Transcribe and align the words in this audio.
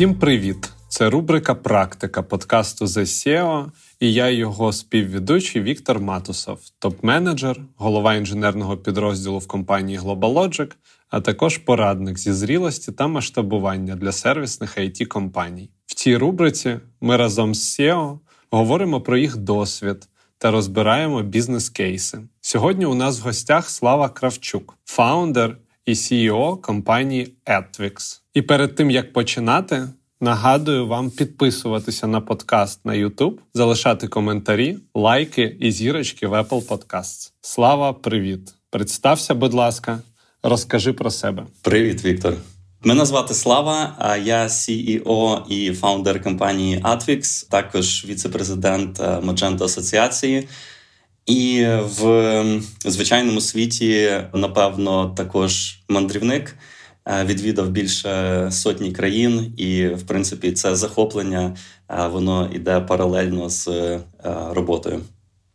Всім 0.00 0.14
привіт! 0.14 0.72
Це 0.88 1.10
рубрика 1.10 1.54
Практика 1.54 2.22
подкасту 2.22 2.84
The 2.84 3.00
SEO 3.00 3.66
і 4.00 4.12
я 4.12 4.30
його 4.30 4.72
співведучий 4.72 5.62
Віктор 5.62 6.00
Матусов, 6.00 6.60
топ-менеджер, 6.80 7.56
голова 7.76 8.14
інженерного 8.14 8.76
підрозділу 8.76 9.38
в 9.38 9.46
компанії 9.46 9.98
GlobalLogic, 9.98 10.70
а 11.08 11.20
також 11.20 11.58
порадник 11.58 12.18
зі 12.18 12.32
зрілості 12.32 12.92
та 12.92 13.06
масштабування 13.06 13.96
для 13.96 14.12
сервісних 14.12 14.78
it 14.78 15.06
компаній. 15.06 15.70
В 15.86 15.94
цій 15.94 16.16
рубриці 16.16 16.78
ми 17.00 17.16
разом 17.16 17.54
з 17.54 17.80
SEO 17.80 18.18
говоримо 18.50 19.00
про 19.00 19.16
їх 19.16 19.36
досвід 19.36 20.08
та 20.38 20.50
розбираємо 20.50 21.22
бізнес-кейси. 21.22 22.18
Сьогодні 22.40 22.86
у 22.86 22.94
нас 22.94 23.20
в 23.20 23.22
гостях 23.22 23.70
Слава 23.70 24.08
Кравчук, 24.08 24.78
фаундер 24.84 25.56
і 25.86 25.92
CEO 25.92 26.60
компанії 26.60 27.34
Adwix. 27.46 28.20
І 28.34 28.42
перед 28.42 28.74
тим 28.74 28.90
як 28.90 29.12
починати. 29.12 29.88
Нагадую 30.22 30.86
вам 30.86 31.10
підписуватися 31.10 32.06
на 32.06 32.20
подкаст 32.20 32.86
на 32.86 32.92
YouTube, 32.92 33.34
залишати 33.54 34.08
коментарі, 34.08 34.76
лайки 34.94 35.56
і 35.60 35.72
зірочки 35.72 36.26
в 36.26 36.32
Apple 36.32 36.66
Podcasts. 36.66 37.32
Слава, 37.40 37.92
привіт! 37.92 38.54
Представся, 38.70 39.34
будь 39.34 39.54
ласка, 39.54 40.00
розкажи 40.42 40.92
про 40.92 41.10
себе. 41.10 41.46
Привіт, 41.62 42.04
Віктор. 42.04 42.34
Мене 42.84 43.06
звати 43.06 43.34
Слава, 43.34 43.96
а 43.98 44.16
я 44.16 44.46
CEO 44.46 45.46
і 45.48 45.74
фаундер 45.74 46.22
компанії 46.22 46.82
Atwix, 46.82 47.50
також 47.50 48.04
віце-президент 48.08 49.00
е, 49.00 49.04
Magento 49.04 49.64
Асоціації. 49.64 50.48
І 51.26 51.66
в 52.00 52.44
звичайному 52.84 53.40
світі, 53.40 54.20
напевно, 54.34 55.14
також 55.16 55.80
мандрівник. 55.88 56.56
Е, 57.08 57.24
відвідав 57.24 57.70
більше 57.70 58.48
сотні 58.50 58.92
країн, 58.92 59.54
і 59.56 59.86
в 59.86 60.02
принципі 60.02 60.52
це 60.52 60.76
захоплення 60.76 61.56
е, 61.88 62.06
воно 62.06 62.50
йде 62.54 62.80
паралельно 62.80 63.48
з 63.48 63.68
е, 63.68 64.00
роботою. 64.50 65.00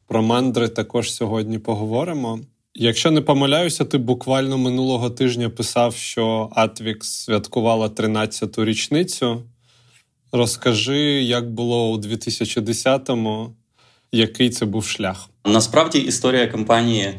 Про 0.08 0.22
мандри 0.22 0.68
також 0.68 1.14
сьогодні 1.14 1.60
поговоримо. 1.60 2.40
Якщо 2.76 3.12
не 3.12 3.22
помиляюся, 3.22 3.86
ти 3.86 3.98
буквально 3.98 4.58
минулого 4.58 5.10
тижня 5.10 5.50
писав, 5.50 5.96
що 5.96 6.50
Атвікс 6.56 7.08
святкувала 7.08 7.88
13-ту 7.88 8.66
річницю. 8.66 9.44
Розкажи, 10.32 11.00
як 11.24 11.52
було 11.52 11.92
у 11.92 11.98
2010-му, 11.98 13.56
який 14.12 14.50
це 14.50 14.66
був 14.66 14.86
шлях? 14.86 15.30
Насправді 15.46 16.00
історія 16.00 16.48
компанії 16.48 17.14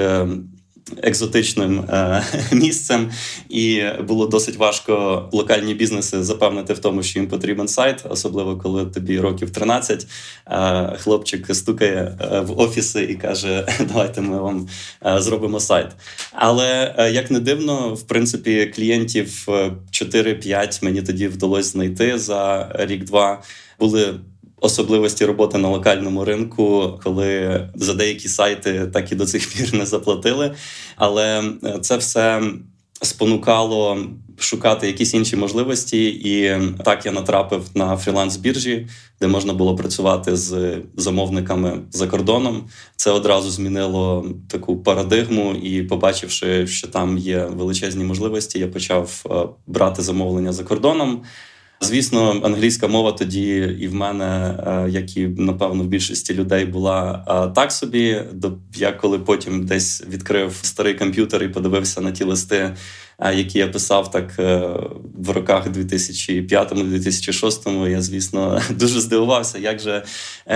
екзотичним 1.01 1.79
е, 1.79 2.23
місцем, 2.51 3.11
і 3.49 3.83
було 4.07 4.27
досить 4.27 4.55
важко 4.55 5.23
локальні 5.31 5.73
бізнеси 5.73 6.23
запевнити 6.23 6.73
в 6.73 6.79
тому, 6.79 7.03
що 7.03 7.19
їм 7.19 7.27
потрібен 7.27 7.67
сайт, 7.67 8.05
особливо 8.09 8.57
коли 8.57 8.85
тобі 8.85 9.19
років 9.19 9.49
13, 9.49 10.07
е, 10.47 10.97
Хлопчик 10.99 11.55
стукає 11.55 12.17
е, 12.21 12.39
в 12.39 12.59
офіси 12.59 13.03
і 13.03 13.15
каже: 13.15 13.67
Давайте 13.87 14.21
ми 14.21 14.39
вам 14.39 14.67
е, 15.05 15.21
зробимо 15.21 15.59
сайт. 15.59 15.87
Але 16.31 16.95
е, 16.97 17.11
як 17.11 17.31
не 17.31 17.39
дивно, 17.39 17.93
в 17.93 18.01
принципі, 18.01 18.65
клієнтів 18.75 19.47
4-5 19.91 20.83
мені 20.83 21.01
тоді 21.01 21.27
вдалося 21.27 21.69
знайти 21.69 22.19
за 22.19 22.71
рік-два. 22.79 23.43
Були 23.79 24.13
особливості 24.63 25.25
роботи 25.25 25.57
на 25.57 25.69
локальному 25.69 26.25
ринку, 26.25 26.99
коли 27.03 27.61
за 27.75 27.93
деякі 27.93 28.27
сайти 28.27 28.87
так 28.93 29.11
і 29.11 29.15
до 29.15 29.25
цих 29.25 29.53
пір 29.53 29.73
не 29.73 29.85
заплатили. 29.85 30.55
Але 30.95 31.43
е, 31.63 31.79
це 31.81 31.97
все 31.97 32.41
спонукало 33.01 33.97
шукати 34.37 34.87
якісь 34.87 35.13
інші 35.13 35.35
можливості, 35.35 36.05
і 36.07 36.57
так 36.83 37.05
я 37.05 37.11
натрапив 37.11 37.69
на 37.75 37.97
фріланс-біржі, 37.97 38.87
де 39.21 39.27
можна 39.27 39.53
було 39.53 39.75
працювати 39.75 40.35
з 40.35 40.77
замовниками 40.97 41.79
за 41.91 42.07
кордоном. 42.07 42.63
Це 42.95 43.11
одразу 43.11 43.49
змінило 43.49 44.25
таку 44.49 44.77
парадигму, 44.77 45.53
і 45.53 45.83
побачивши, 45.83 46.67
що 46.67 46.87
там 46.87 47.17
є 47.17 47.45
величезні 47.45 48.03
можливості, 48.03 48.59
я 48.59 48.67
почав 48.67 49.25
е, 49.25 49.33
брати 49.67 50.01
замовлення 50.01 50.53
за 50.53 50.63
кордоном. 50.63 51.23
Звісно, 51.83 52.41
англійська 52.43 52.87
мова 52.87 53.11
тоді 53.11 53.75
і 53.79 53.87
в 53.87 53.93
мене, 53.93 54.57
е, 54.67 54.89
як 54.89 55.17
і 55.17 55.27
напевно 55.27 55.83
в 55.83 55.87
більшості 55.87 56.33
людей, 56.33 56.65
була 56.65 57.25
е, 57.27 57.47
так 57.55 57.71
собі. 57.71 58.21
Я 58.75 58.91
коли 58.91 59.19
потім 59.19 59.65
десь 59.65 60.03
відкрив 60.09 60.59
старий 60.61 60.93
комп'ютер 60.93 61.43
і 61.43 61.49
подивився 61.49 62.01
на 62.01 62.11
ті 62.11 62.23
листи, 62.23 62.75
е, 63.19 63.35
які 63.35 63.59
я 63.59 63.67
писав 63.67 64.11
так 64.11 64.37
в 65.17 65.29
роках 65.29 65.67
2005-2006, 65.67 67.87
я 67.87 68.01
звісно 68.01 68.61
дуже 68.69 68.99
здивувався, 68.99 69.57
як 69.57 69.79
же 69.79 70.03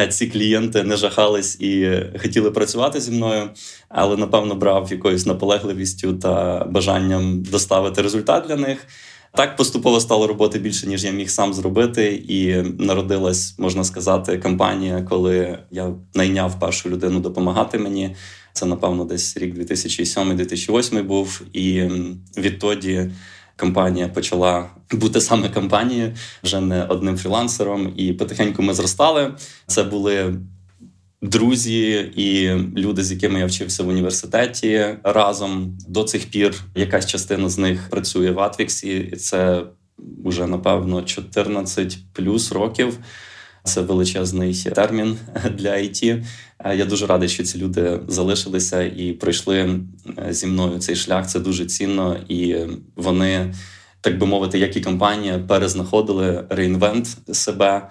ці 0.10 0.28
клієнти 0.28 0.84
не 0.84 0.96
жахались 0.96 1.62
і 1.62 2.02
хотіли 2.22 2.52
працювати 2.52 3.02
зі 3.02 3.12
мною, 3.12 3.50
але 3.90 4.18
напевно 4.18 4.56
брав 4.56 4.88
якоюсь 4.92 5.26
наполегливістю 5.26 6.14
та 6.14 6.66
бажанням 6.70 7.44
доставити 7.44 8.02
результат 8.02 8.46
для 8.48 8.56
них. 8.56 8.88
Так 9.34 9.56
поступово 9.56 10.00
стало 10.00 10.28
роботи 10.28 10.60
більше, 10.60 10.88
ніж 10.88 11.04
я 11.04 11.12
міг 11.12 11.30
сам 11.30 11.54
зробити, 11.54 12.24
і 12.28 12.56
народилась, 12.84 13.60
можна 13.60 13.84
сказати, 13.84 14.38
кампанія, 14.38 15.02
коли 15.10 15.60
я 15.72 15.94
найняв 16.16 16.60
першу 16.60 16.90
людину 16.90 17.20
допомагати 17.20 17.78
мені. 17.78 18.16
Це, 18.54 18.66
напевно, 18.66 19.06
десь 19.06 19.38
рік 19.38 19.56
2007-2008 19.56 21.04
був. 21.04 21.42
І 21.54 21.84
відтоді 22.38 23.12
компанія 23.58 24.08
почала 24.08 24.70
бути 24.92 25.22
саме 25.22 25.50
компанією, 25.50 26.14
вже 26.44 26.62
не 26.62 26.84
одним 26.84 27.18
фрілансером. 27.18 27.94
І 27.98 28.14
потихеньку 28.14 28.62
ми 28.62 28.74
зростали. 28.74 29.34
Це 29.68 29.84
були 29.84 30.36
друзі 31.22 32.12
і 32.16 32.50
люди, 32.80 33.04
з 33.04 33.12
якими 33.12 33.40
я 33.40 33.46
вчився 33.46 33.84
в 33.84 33.88
університеті 33.88 34.86
разом 35.04 35.78
до 35.88 36.04
цих 36.04 36.26
пір. 36.26 36.56
Якась 36.76 37.06
частина 37.06 37.50
з 37.50 37.58
них 37.58 37.90
працює 37.90 38.32
в 38.32 38.40
Атвіксі, 38.40 38.98
і 38.98 39.16
це 39.16 39.64
вже 40.26 40.48
напевно 40.48 41.02
14 41.02 41.98
плюс 42.14 42.52
років. 42.52 42.98
Це 43.64 43.82
величезний 43.82 44.54
термін 44.54 45.18
для 45.58 45.72
IT. 45.72 46.26
Я 46.76 46.86
дуже 46.86 47.06
радий, 47.06 47.30
що 47.30 47.44
ці 47.44 47.58
люди 47.58 48.00
залишилися 48.08 48.84
і 48.84 49.12
пройшли 49.12 49.80
зі 50.30 50.48
мною 50.48 50.80
цей 50.80 50.96
шлях. 50.96 51.30
Це 51.30 51.40
дуже 51.40 51.66
цінно, 51.66 52.18
і 52.30 52.56
вони, 52.96 53.54
так 54.02 54.18
би 54.18 54.26
мовити, 54.26 54.60
як 54.60 54.78
і 54.78 54.82
компанія, 54.82 55.40
перезнаходили 55.40 56.46
реінвент 56.50 57.18
себе, 57.32 57.90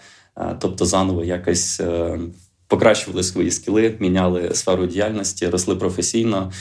тобто 0.58 0.86
заново 0.86 1.24
якось 1.24 1.80
е, 1.80 2.18
покращували 2.68 3.22
свої 3.22 3.50
скіли, 3.50 3.96
міняли 4.00 4.54
сферу 4.54 4.86
діяльності, 4.86 5.46
росли 5.46 5.76
професійно. 5.76 6.52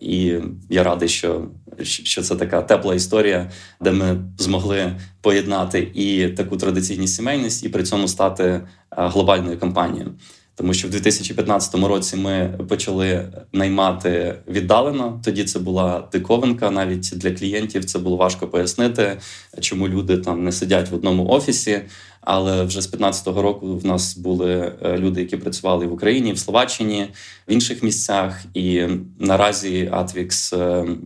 І 0.00 0.34
я 0.70 0.82
радий, 0.82 1.08
що 1.08 1.48
що 1.82 2.22
це 2.22 2.34
така 2.36 2.62
тепла 2.62 2.94
історія, 2.94 3.50
де 3.80 3.92
ми 3.92 4.24
змогли 4.38 5.00
поєднати 5.20 5.90
і 5.94 6.28
таку 6.28 6.56
традиційну 6.56 7.06
сімейність, 7.06 7.64
і 7.64 7.68
при 7.68 7.82
цьому 7.82 8.08
стати 8.08 8.60
глобальною 8.90 9.58
компанією. 9.58 10.14
Тому 10.56 10.74
що 10.74 10.88
в 10.88 10.90
2015 10.90 11.74
році 11.74 12.16
ми 12.16 12.58
почали 12.68 13.28
наймати 13.52 14.34
віддалено. 14.48 15.20
Тоді 15.24 15.44
це 15.44 15.58
була 15.58 16.08
диковинка. 16.12 16.70
Навіть 16.70 17.12
для 17.16 17.30
клієнтів 17.30 17.84
це 17.84 17.98
було 17.98 18.16
важко 18.16 18.48
пояснити, 18.48 19.18
чому 19.60 19.88
люди 19.88 20.18
там 20.18 20.44
не 20.44 20.52
сидять 20.52 20.90
в 20.90 20.94
одному 20.94 21.26
офісі. 21.28 21.80
Але 22.24 22.64
вже 22.64 22.80
з 22.80 22.92
15-го 22.92 23.42
року 23.42 23.76
в 23.78 23.86
нас 23.86 24.16
були 24.16 24.72
е, 24.82 24.98
люди, 24.98 25.20
які 25.20 25.36
працювали 25.36 25.86
в 25.86 25.92
Україні, 25.92 26.32
в 26.32 26.38
Словаччині, 26.38 27.06
в 27.48 27.52
інших 27.52 27.82
місцях. 27.82 28.44
І 28.54 28.86
наразі 29.18 29.88
Атвікс 29.92 30.54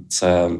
це 0.09 0.51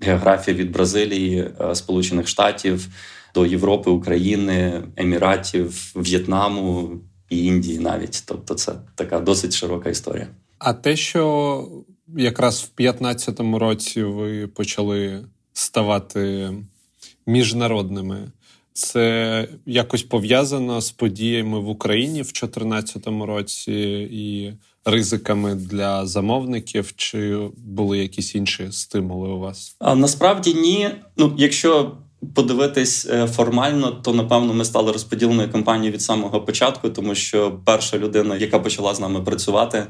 географія 0.00 0.56
від 0.56 0.72
Бразилії, 0.72 1.50
е, 1.60 1.74
Сполучених 1.74 2.28
Штатів 2.28 2.88
до 3.34 3.46
Європи, 3.46 3.90
України, 3.90 4.82
Еміратів, 4.96 5.92
В'єтнаму 5.96 6.90
і 7.30 7.44
Індії 7.44 7.78
навіть. 7.78 8.22
Тобто, 8.26 8.54
це 8.54 8.72
така 8.94 9.20
досить 9.20 9.54
широка 9.54 9.90
історія. 9.90 10.28
А 10.58 10.72
те, 10.72 10.96
що 10.96 11.68
якраз 12.16 12.54
в 12.54 12.76
2015 12.76 13.40
році 13.58 14.02
ви 14.02 14.46
почали 14.46 15.24
ставати 15.52 16.50
міжнародними, 17.26 18.32
це 18.78 19.48
якось 19.66 20.02
пов'язано 20.02 20.80
з 20.80 20.90
подіями 20.90 21.60
в 21.60 21.68
Україні 21.68 22.22
в 22.22 22.32
2014 22.32 23.06
році 23.06 23.72
і 24.12 24.52
ризиками 24.84 25.54
для 25.54 26.06
замовників, 26.06 26.92
чи 26.96 27.38
були 27.56 27.98
якісь 27.98 28.34
інші 28.34 28.68
стимули 28.70 29.28
у 29.28 29.38
вас? 29.38 29.76
А 29.78 29.94
насправді 29.94 30.54
ні. 30.54 30.90
Ну, 31.16 31.34
якщо 31.38 31.92
подивитись 32.34 33.06
е, 33.06 33.26
формально, 33.26 33.90
то 33.90 34.14
напевно 34.14 34.54
ми 34.54 34.64
стали 34.64 34.92
розподіленою 34.92 35.52
компанією 35.52 35.92
від 35.92 36.02
самого 36.02 36.40
початку, 36.40 36.90
тому 36.90 37.14
що 37.14 37.58
перша 37.64 37.98
людина, 37.98 38.36
яка 38.36 38.58
почала 38.58 38.94
з 38.94 39.00
нами 39.00 39.20
працювати, 39.20 39.86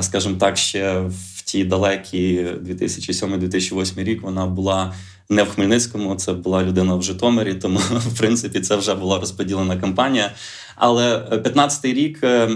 скажімо 0.00 0.36
так, 0.40 0.56
ще 0.56 0.98
в 1.00 1.42
ті 1.44 1.64
далекі 1.64 2.38
2007-2008 2.42 4.04
рік, 4.04 4.22
вона 4.22 4.46
була. 4.46 4.94
Не 5.28 5.42
в 5.42 5.50
Хмельницькому, 5.50 6.14
це 6.14 6.32
була 6.32 6.62
людина 6.62 6.94
в 6.94 7.02
Житомирі, 7.02 7.54
тому 7.54 7.78
в 7.90 8.18
принципі 8.18 8.60
це 8.60 8.76
вже 8.76 8.94
була 8.94 9.20
розподілена 9.20 9.76
кампанія. 9.76 10.32
Але 10.76 11.18
15-й 11.18 11.92
рік 11.92 12.18
е, 12.22 12.50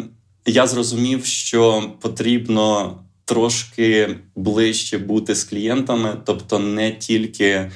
я 0.46 0.66
зрозумів, 0.66 1.24
що 1.26 1.92
потрібно 2.00 2.98
трошки 3.24 4.16
ближче 4.36 4.98
бути 4.98 5.34
з 5.34 5.44
клієнтами, 5.44 6.16
тобто 6.24 6.58
не 6.58 6.92
тільки 6.92 7.70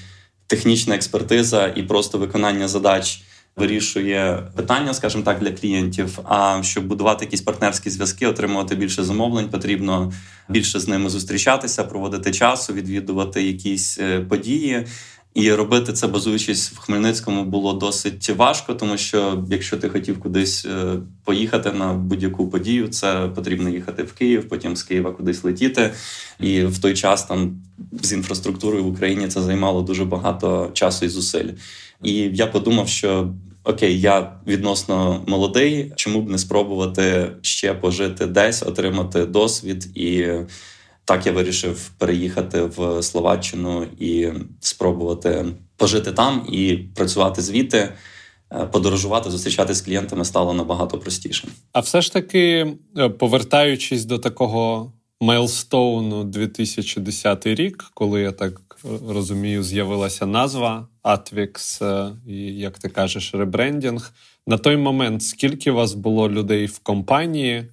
технічна 0.47 0.95
експертиза 0.95 1.73
і 1.77 1.83
просто 1.83 2.19
виконання 2.19 2.69
задач. 2.69 3.23
Вирішує 3.57 4.43
питання, 4.57 4.95
скажімо 4.95 5.23
так, 5.23 5.41
для 5.41 5.53
клієнтів. 5.53 6.19
А 6.25 6.63
щоб 6.63 6.87
будувати 6.87 7.25
якісь 7.25 7.41
партнерські 7.41 7.91
зв'язки, 7.91 8.27
отримувати 8.27 8.75
більше 8.75 9.05
замовлень, 9.05 9.49
потрібно 9.49 10.13
більше 10.49 10.81
з 10.81 10.89
ними 10.89 11.11
зустрічатися, 11.11 11.85
проводити 11.85 12.33
часу, 12.33 12.73
відвідувати 12.73 13.43
якісь 13.43 13.99
е, 13.99 14.21
події. 14.21 14.87
І 15.35 15.53
робити 15.53 15.93
це, 15.93 16.07
базуючись 16.07 16.71
в 16.71 16.79
Хмельницькому, 16.79 17.45
було 17.45 17.73
досить 17.73 18.31
важко, 18.31 18.75
тому 18.75 18.99
що 18.99 19.45
якщо 19.51 19.77
ти 19.77 19.89
хотів 19.89 20.21
кудись 20.21 20.65
е, 20.65 20.99
поїхати 21.25 21.73
на 21.73 21.93
будь-яку 21.93 22.49
подію, 22.49 22.89
це 22.89 23.31
потрібно 23.35 23.69
їхати 23.69 24.03
в 24.03 24.13
Київ, 24.13 24.49
потім 24.49 24.77
з 24.77 24.83
Києва 24.83 25.13
кудись 25.13 25.45
летіти. 25.45 25.91
І 26.41 26.63
в 26.65 26.79
той 26.79 26.95
час 26.95 27.25
там 27.25 27.63
з 28.03 28.13
інфраструктурою 28.13 28.85
в 28.85 28.89
Україні 28.89 29.29
це 29.29 29.43
займало 29.43 29.83
дуже 29.83 30.05
багато 30.05 30.71
часу 30.73 31.07
і 31.07 31.09
зусиль. 31.09 31.49
І 32.03 32.13
я 32.15 32.47
подумав, 32.47 32.89
що 32.89 33.35
окей, 33.65 34.01
я 34.01 34.33
відносно 34.47 35.25
молодий, 35.27 35.93
чому 35.97 36.23
б 36.23 36.31
не 36.31 36.39
спробувати 36.39 37.33
ще 37.43 37.75
пожити 37.75 38.27
десь, 38.27 38.63
отримати 38.63 39.27
досвід 39.27 39.97
і. 39.97 40.27
Так 41.05 41.27
я 41.27 41.33
вирішив 41.33 41.91
переїхати 41.99 42.63
в 42.63 43.03
Словаччину 43.03 43.87
і 43.99 44.29
спробувати 44.61 45.47
пожити 45.77 46.13
там 46.13 46.47
і 46.53 46.77
працювати 46.95 47.43
звідти, 47.43 47.93
е, 48.53 48.67
подорожувати, 48.67 49.31
зустрічатися 49.31 49.81
з 49.81 49.83
клієнтами 49.83 50.25
стало 50.25 50.55
набагато 50.55 50.99
простіше. 50.99 51.49
А 51.73 51.81
все 51.81 52.03
ж 52.03 52.13
таки, 52.13 52.75
е, 52.99 53.09
повертаючись 53.09 54.05
до 54.05 54.19
такого 54.19 54.93
мейлстоуну 55.21 56.25
2010 56.25 57.47
рік, 57.55 57.85
коли 57.95 58.21
я 58.21 58.33
так 58.33 58.77
розумію, 59.09 59.63
з'явилася 59.63 60.27
назва 60.27 60.89
Atvix 61.05 61.85
е, 61.85 62.13
і, 62.27 62.37
як 62.39 62.79
ти 62.79 62.89
кажеш, 62.89 63.35
ребрендінг. 63.35 64.13
На 64.47 64.59
той 64.59 64.77
момент 64.77 65.23
скільки 65.23 65.71
вас 65.71 65.95
було 65.95 66.31
людей 66.31 66.67
в 66.67 66.79
компанії? 66.79 67.65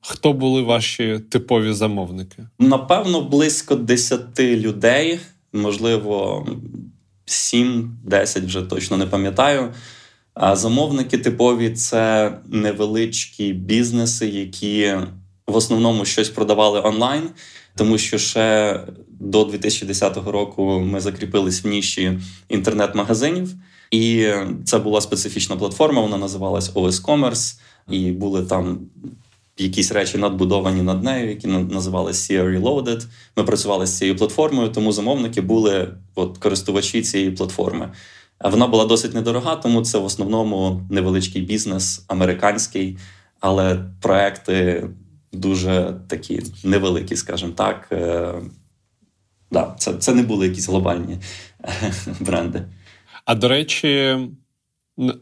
Хто 0.00 0.32
були 0.32 0.62
ваші 0.62 1.18
типові 1.30 1.72
замовники? 1.72 2.46
Напевно, 2.58 3.20
близько 3.20 3.74
10 3.74 4.40
людей, 4.40 5.20
можливо, 5.52 6.46
7-10, 7.26 8.46
вже 8.46 8.62
точно 8.62 8.96
не 8.96 9.06
пам'ятаю. 9.06 9.72
А 10.34 10.56
замовники 10.56 11.18
типові 11.18 11.70
це 11.70 12.32
невеличкі 12.46 13.52
бізнеси, 13.52 14.28
які 14.28 14.94
в 15.46 15.56
основному 15.56 16.04
щось 16.04 16.28
продавали 16.28 16.80
онлайн, 16.80 17.22
тому 17.76 17.98
що 17.98 18.18
ще 18.18 18.80
до 19.08 19.44
2010 19.44 20.16
року 20.16 20.80
ми 20.80 21.00
закріпились 21.00 21.64
в 21.64 21.66
ніші 21.66 22.18
інтернет-магазинів, 22.48 23.54
і 23.90 24.28
це 24.64 24.78
була 24.78 25.00
специфічна 25.00 25.56
платформа. 25.56 26.02
Вона 26.02 26.18
називалась 26.18 26.72
OS 26.74 27.02
Commerce, 27.02 27.58
і 27.90 28.10
були 28.10 28.42
там 28.42 28.78
якісь 29.56 29.92
речі 29.92 30.18
надбудовані 30.18 30.82
над 30.82 31.04
нею, 31.04 31.28
які 31.28 31.46
називалися 31.48 32.34
CR 32.34 32.60
Reloaded. 32.60 33.06
Ми 33.36 33.44
працювали 33.44 33.86
з 33.86 33.98
цією 33.98 34.16
платформою, 34.16 34.68
тому 34.68 34.92
замовники 34.92 35.40
були 35.40 35.88
от, 36.14 36.38
користувачі 36.38 37.02
цієї 37.02 37.30
платформи. 37.30 37.92
Вона 38.44 38.66
була 38.66 38.84
досить 38.84 39.14
недорога, 39.14 39.56
тому 39.56 39.82
це 39.82 39.98
в 39.98 40.04
основному 40.04 40.86
невеличкий 40.90 41.42
бізнес, 41.42 42.04
американський, 42.08 42.98
але 43.40 43.84
проекти 44.00 44.88
дуже 45.32 45.94
такі 46.08 46.42
невеликі, 46.64 47.16
скажімо 47.16 47.52
так. 47.56 47.88
Е, 47.92 48.34
да, 49.50 49.74
Це 49.78 49.94
це 49.94 50.14
не 50.14 50.22
були 50.22 50.46
якісь 50.46 50.68
глобальні 50.68 51.18
бренди. 52.20 52.62
А 53.24 53.34
до 53.34 53.48
речі, 53.48 54.18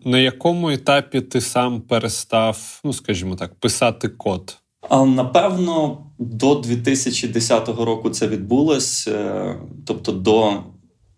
на 0.05 0.19
якому 0.19 0.71
етапі 0.71 1.21
ти 1.21 1.41
сам 1.41 1.81
перестав, 1.81 2.81
ну 2.85 2.93
скажімо 2.93 3.37
так, 3.37 3.55
писати 3.55 4.09
код? 4.09 4.59
А 4.89 5.05
напевно, 5.05 6.07
до 6.19 6.55
2010 6.55 7.69
року 7.69 8.11
це 8.11 8.29
відбулось. 8.29 9.09
Е, 9.09 9.57
тобто, 9.87 10.13
до 10.13 10.63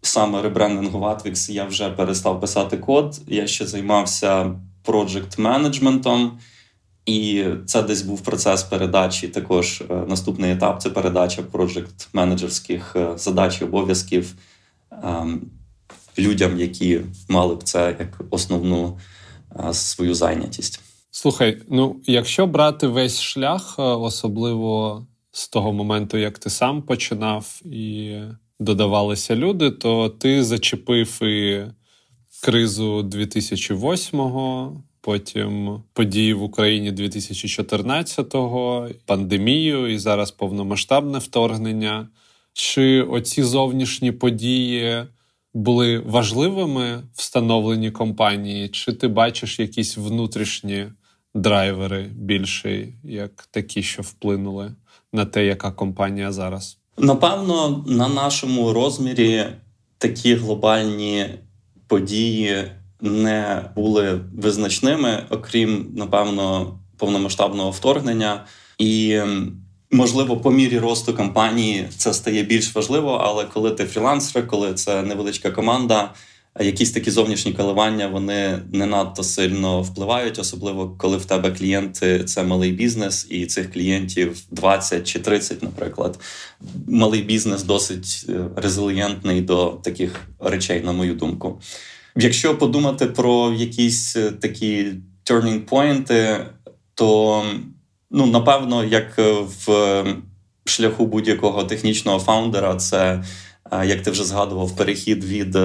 саме 0.03 0.43
ребрендингу 0.43 0.99
Atvix 0.99 1.51
я 1.51 1.65
вже 1.65 1.91
перестав 1.91 2.41
писати 2.41 2.77
код. 2.77 3.21
Я 3.29 3.47
ще 3.47 3.67
займався 3.67 4.61
проджект 4.83 5.39
менеджментом, 5.39 6.39
і 7.07 7.45
це 7.67 7.83
десь 7.83 8.03
був 8.03 8.21
процес 8.21 8.63
передачі. 8.63 9.29
Також 9.29 9.83
е, 9.91 9.95
наступний 10.09 10.53
етап 10.53 10.83
це 10.83 10.91
передача 10.91 11.43
проджект 11.43 12.09
менеджерських 12.13 12.97
е, 12.97 13.09
задач 13.17 13.61
і 13.61 13.65
обов'язків. 13.65 14.35
Людям, 16.19 16.61
які 16.61 17.01
мали 17.29 17.55
б 17.55 17.63
це 17.63 17.97
як 17.99 18.21
основну 18.31 18.99
свою 19.73 20.15
зайнятість. 20.15 20.81
Слухай, 21.11 21.59
ну 21.69 21.97
якщо 22.07 22.47
брати 22.47 22.87
весь 22.87 23.21
шлях, 23.21 23.75
особливо 23.79 25.07
з 25.33 25.49
того 25.49 25.73
моменту, 25.73 26.19
як 26.19 26.39
ти 26.39 26.51
сам 26.51 26.83
починав 26.83 27.61
і 27.65 28.17
додавалися 28.61 29.37
люди, 29.37 29.71
то 29.71 30.09
ти 30.09 30.45
зачепив 30.45 31.23
і 31.23 31.65
кризу 32.43 33.01
2008-го, 33.03 34.73
потім 35.01 35.83
події 35.93 36.35
в 36.35 36.43
Україні 36.43 36.93
2014-го, 36.93 38.89
пандемію 39.07 39.89
і 39.89 39.99
зараз 39.99 40.31
повномасштабне 40.31 41.19
вторгнення. 41.19 42.09
Чи 42.53 43.03
оці 43.03 43.43
зовнішні 43.43 44.13
події 44.13 45.05
були 45.57 45.99
важливими 45.99 47.03
встановлені 47.15 47.91
компанії, 47.91 48.69
чи 48.69 48.93
ти 48.93 49.09
бачиш 49.09 49.59
якісь 49.59 49.97
внутрішні 49.97 50.87
драйвери 51.35 52.11
більше, 52.15 52.89
як 53.05 53.49
такі, 53.51 53.83
що 53.83 54.03
вплинули 54.03 54.73
на 55.13 55.25
те, 55.25 55.47
яка 55.47 55.71
компанія 55.71 56.33
зараз? 56.33 56.79
Напевно, 56.99 57.85
на 57.87 58.09
нашому 58.09 58.73
розмірі 58.73 59.47
такі 59.99 60.35
глобальні 60.35 61.27
події 61.87 62.65
не 63.01 63.71
були 63.77 64.21
визначними, 64.35 65.23
окрім 65.31 65.93
напевно 65.97 66.79
повномасштабного 66.97 67.71
вторгнення 67.71 68.45
і. 68.79 69.21
Можливо, 69.91 70.37
по 70.37 70.51
мірі 70.51 70.79
росту 70.79 71.15
компанії 71.15 71.89
це 71.97 72.15
стає 72.15 72.43
більш 72.43 72.75
важливо, 72.75 73.11
але 73.25 73.45
коли 73.45 73.71
ти 73.71 73.85
фрілансер, 73.85 74.47
коли 74.49 74.75
це 74.75 75.03
невеличка 75.03 75.51
команда, 75.51 76.15
якісь 76.61 76.91
такі 76.91 77.11
зовнішні 77.11 77.53
коливання 77.53 78.09
вони 78.09 78.59
не 78.73 78.87
надто 78.87 79.23
сильно 79.23 79.83
впливають, 79.83 80.39
особливо 80.39 80.95
коли 80.99 81.17
в 81.17 81.25
тебе 81.25 81.51
клієнти 81.51 82.25
це 82.25 82.43
малий 82.43 82.73
бізнес, 82.73 83.27
і 83.31 83.47
цих 83.47 83.73
клієнтів 83.73 84.39
20 84.51 85.07
чи 85.07 85.19
30, 85.19 85.63
наприклад. 85.63 86.19
Малий 86.89 87.23
бізнес 87.23 87.63
досить 87.63 88.27
е, 88.29 88.45
резилієнтний 88.57 89.41
до 89.41 89.79
таких 89.83 90.21
речей, 90.41 90.81
на 90.81 90.93
мою 90.93 91.15
думку. 91.15 91.61
Якщо 92.17 92.59
подумати 92.59 93.07
про 93.07 93.53
якісь 93.53 94.17
е, 94.17 94.31
такі 94.31 94.87
turning 95.25 95.65
points, 95.69 96.41
то 96.95 97.45
Ну, 98.17 98.27
напевно, 98.27 98.85
як 98.85 99.19
е, 99.19 99.33
в 99.33 99.71
е, 99.71 100.17
шляху 100.65 101.07
будь-якого 101.07 101.65
технічного 101.65 102.19
фаундера, 102.19 102.77
це, 102.77 103.25
е, 103.73 103.87
як 103.87 104.03
ти 104.03 104.11
вже 104.11 104.25
згадував, 104.25 104.77
перехід 104.77 105.25
від 105.25 105.59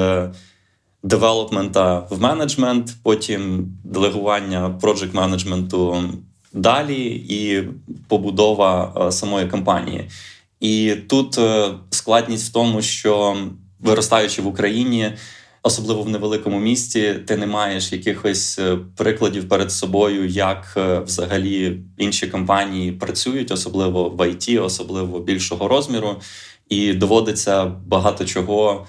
девелопмента 1.04 2.08
в 2.10 2.22
менеджмент, 2.22 2.96
потім 3.04 3.68
делегування 3.84 4.70
проджект 4.70 5.14
менеджменту 5.14 6.04
далі 6.54 7.26
і 7.30 7.64
побудова 8.08 8.94
е, 9.08 9.12
самої 9.12 9.48
компанії. 9.48 10.10
І 10.60 10.96
тут 11.10 11.38
е, 11.38 11.70
складність 11.90 12.50
в 12.50 12.54
тому, 12.54 12.82
що 12.82 13.38
виростаючи 13.80 14.42
в 14.42 14.48
Україні, 14.48 15.12
особливо 15.64 16.04
в 16.04 16.10
невеликому 16.10 16.60
місті, 16.60 17.14
ти 17.28 17.38
не 17.38 17.48
маєш 17.48 17.92
якихось 17.92 18.60
е, 18.60 18.78
прикладів 18.98 19.50
перед 19.50 19.72
собою, 19.72 20.28
як 20.28 20.78
взагалі 21.06 21.80
інші 21.98 22.28
компанії 22.28 22.92
працюють, 22.92 23.52
особливо 23.52 24.10
в 24.10 24.30
ІТ, 24.30 24.60
особливо 24.60 25.20
більшого 25.20 25.68
розміру, 25.68 26.22
і 26.70 26.94
доводиться 26.94 27.66
багато 27.66 28.26
чого 28.26 28.88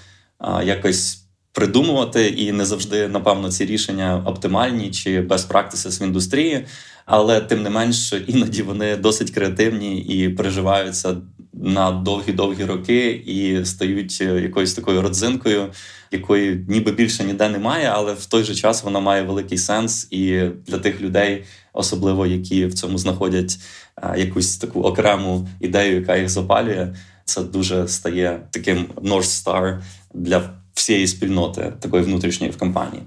якось 0.63 1.23
придумувати, 1.53 2.27
і 2.27 2.51
не 2.51 2.65
завжди, 2.65 3.07
напевно, 3.07 3.51
ці 3.51 3.65
рішення 3.65 4.23
оптимальні 4.25 4.91
чи 4.91 5.21
без 5.21 5.45
практиси 5.45 5.89
в 5.89 6.07
індустрії, 6.07 6.65
але 7.05 7.41
тим 7.41 7.63
не 7.63 7.69
менш 7.69 8.13
іноді 8.27 8.61
вони 8.61 8.95
досить 8.95 9.31
креативні 9.31 9.97
і 9.97 10.29
переживаються 10.29 11.15
на 11.53 11.91
довгі-довгі 11.91 12.65
роки 12.65 13.09
і 13.25 13.65
стають 13.65 14.21
якоюсь 14.21 14.73
такою 14.73 15.01
родзинкою, 15.01 15.67
якої 16.11 16.65
ніби 16.67 16.91
більше 16.91 17.23
ніде 17.23 17.49
немає, 17.49 17.91
але 17.93 18.13
в 18.13 18.25
той 18.25 18.43
же 18.43 18.55
час 18.55 18.83
вона 18.83 18.99
має 18.99 19.23
великий 19.23 19.57
сенс 19.57 20.07
і 20.11 20.41
для 20.67 20.77
тих 20.77 21.01
людей, 21.01 21.43
особливо 21.73 22.25
які 22.25 22.65
в 22.65 22.73
цьому 22.73 22.97
знаходять 22.97 23.57
якусь 24.17 24.57
таку 24.57 24.81
окрему 24.81 25.49
ідею, 25.59 25.95
яка 25.95 26.17
їх 26.17 26.29
запалює. 26.29 26.95
Це 27.25 27.43
дуже 27.43 27.87
стає 27.87 28.41
таким 28.51 28.85
North 28.95 29.43
Star 29.45 29.81
для 30.13 30.49
всієї 30.73 31.07
спільноти 31.07 31.73
такої 31.79 32.03
внутрішньої 32.03 32.51
в 32.51 32.57
компанії. 32.57 33.03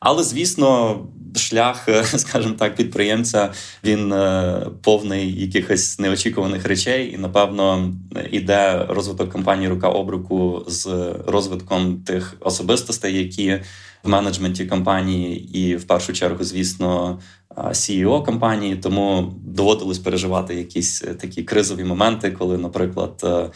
Але 0.00 0.22
звісно, 0.22 0.98
шлях, 1.36 1.88
скажімо 2.16 2.54
так, 2.58 2.76
підприємця 2.76 3.52
він 3.84 4.12
е, 4.12 4.66
повний 4.82 5.40
якихось 5.40 5.98
неочікуваних 5.98 6.66
речей, 6.66 7.12
і 7.14 7.18
напевно 7.18 7.94
іде 8.30 8.86
розвиток 8.88 9.32
компанії 9.32 9.68
рука 9.68 9.88
об 9.88 10.10
руку 10.10 10.64
з 10.68 11.14
розвитком 11.26 11.96
тих 11.96 12.36
особистостей, 12.40 13.18
які 13.18 13.60
в 14.02 14.08
менеджменті 14.08 14.66
компанії, 14.66 15.58
і 15.58 15.76
в 15.76 15.84
першу 15.84 16.12
чергу, 16.12 16.44
звісно, 16.44 17.20
CEO 17.56 18.24
компанії. 18.24 18.76
Тому 18.76 19.34
доводилось 19.44 19.98
переживати 19.98 20.54
якісь 20.54 21.04
е, 21.04 21.14
такі 21.14 21.42
кризові 21.42 21.84
моменти, 21.84 22.30
коли, 22.30 22.58
наприклад. 22.58 23.20
Е, 23.24 23.50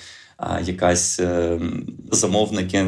якась 0.65 1.21
е, 1.21 1.61
замовники 2.11 2.87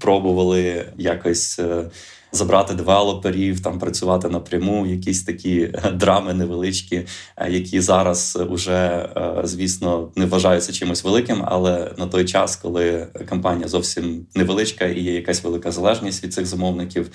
пробували 0.00 0.84
якось 0.98 1.58
е, 1.58 1.90
забрати 2.36 2.74
девелоперів, 2.74 3.60
там 3.60 3.78
працювати 3.78 4.28
напряму, 4.28 4.86
якісь 4.86 5.22
такі 5.22 5.68
драми 5.94 6.34
невеличкі, 6.34 7.06
е, 7.36 7.50
які 7.50 7.80
зараз 7.80 8.38
уже, 8.50 9.08
звісно, 9.44 10.12
не 10.16 10.26
вважаються 10.26 10.72
чимось 10.72 11.04
великим, 11.04 11.42
але 11.44 11.92
на 11.98 12.06
той 12.06 12.24
час, 12.24 12.56
коли 12.56 13.06
компанія 13.28 13.68
зовсім 13.68 14.26
невеличка 14.34 14.84
і 14.84 15.00
є 15.00 15.12
якась 15.12 15.44
велика 15.44 15.72
залежність 15.72 16.24
від 16.24 16.34
цих 16.34 16.46
замовників, 16.46 17.10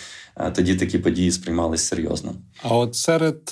тоді 0.55 0.75
такі 0.75 0.99
події 0.99 1.31
сприймались 1.31 1.83
серйозно. 1.83 2.35
А 2.63 2.75
от 2.75 2.95
серед 2.95 3.51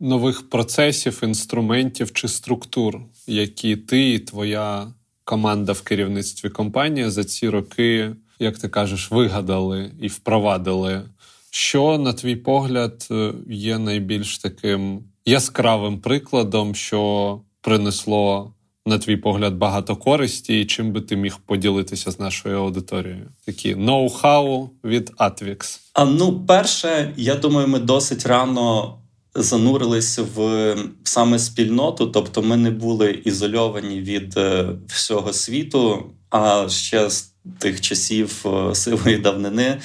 нових 0.00 0.50
процесів, 0.50 1.20
інструментів 1.22 2.12
чи 2.12 2.28
структур, 2.28 3.00
які 3.26 3.76
ти 3.76 4.10
і 4.10 4.18
твоя 4.18 4.92
команда 5.24 5.72
в 5.72 5.82
керівництві 5.82 6.48
компанії 6.48 7.10
за 7.10 7.24
ці 7.24 7.48
роки, 7.48 8.10
як 8.40 8.58
ти 8.58 8.68
кажеш, 8.68 9.10
вигадали 9.10 9.90
і 10.00 10.08
впровадили. 10.08 11.02
Що, 11.50 11.98
на 11.98 12.12
твій 12.12 12.36
погляд, 12.36 13.08
е, 13.10 13.32
є 13.48 13.78
найбільш 13.78 14.38
таким 14.38 15.04
яскравим 15.24 16.00
прикладом, 16.00 16.74
що 16.74 17.40
принесло, 17.60 18.54
на 18.86 18.98
твій 18.98 19.16
погляд, 19.16 19.54
багато 19.54 19.96
користі, 19.96 20.60
і 20.60 20.66
чим 20.66 20.92
би 20.92 21.00
ти 21.00 21.16
міг 21.16 21.38
поділитися 21.46 22.10
з 22.10 22.20
нашою 22.20 22.58
аудиторією? 22.58 23.28
Такі 23.46 23.74
ноу-хау 23.74 24.68
від 24.84 25.10
Atvix. 25.10 25.80
А 25.92 26.04
ну, 26.04 26.46
перше, 26.46 27.14
я 27.16 27.34
думаю, 27.34 27.68
ми 27.68 27.78
досить 27.78 28.26
рано 28.26 28.96
занурились 29.34 30.18
в 30.18 30.76
саме 31.04 31.38
спільноту, 31.38 32.06
тобто 32.06 32.42
ми 32.42 32.56
не 32.56 32.70
були 32.70 33.10
ізольовані 33.24 34.00
від 34.00 34.36
е, 34.36 34.68
всього 34.86 35.32
світу. 35.32 36.04
А 36.30 36.68
ще 36.68 37.10
з 37.10 37.32
тих 37.58 37.80
часів 37.80 38.46
е, 38.46 38.74
сивої 38.74 39.16
давнини 39.16 39.80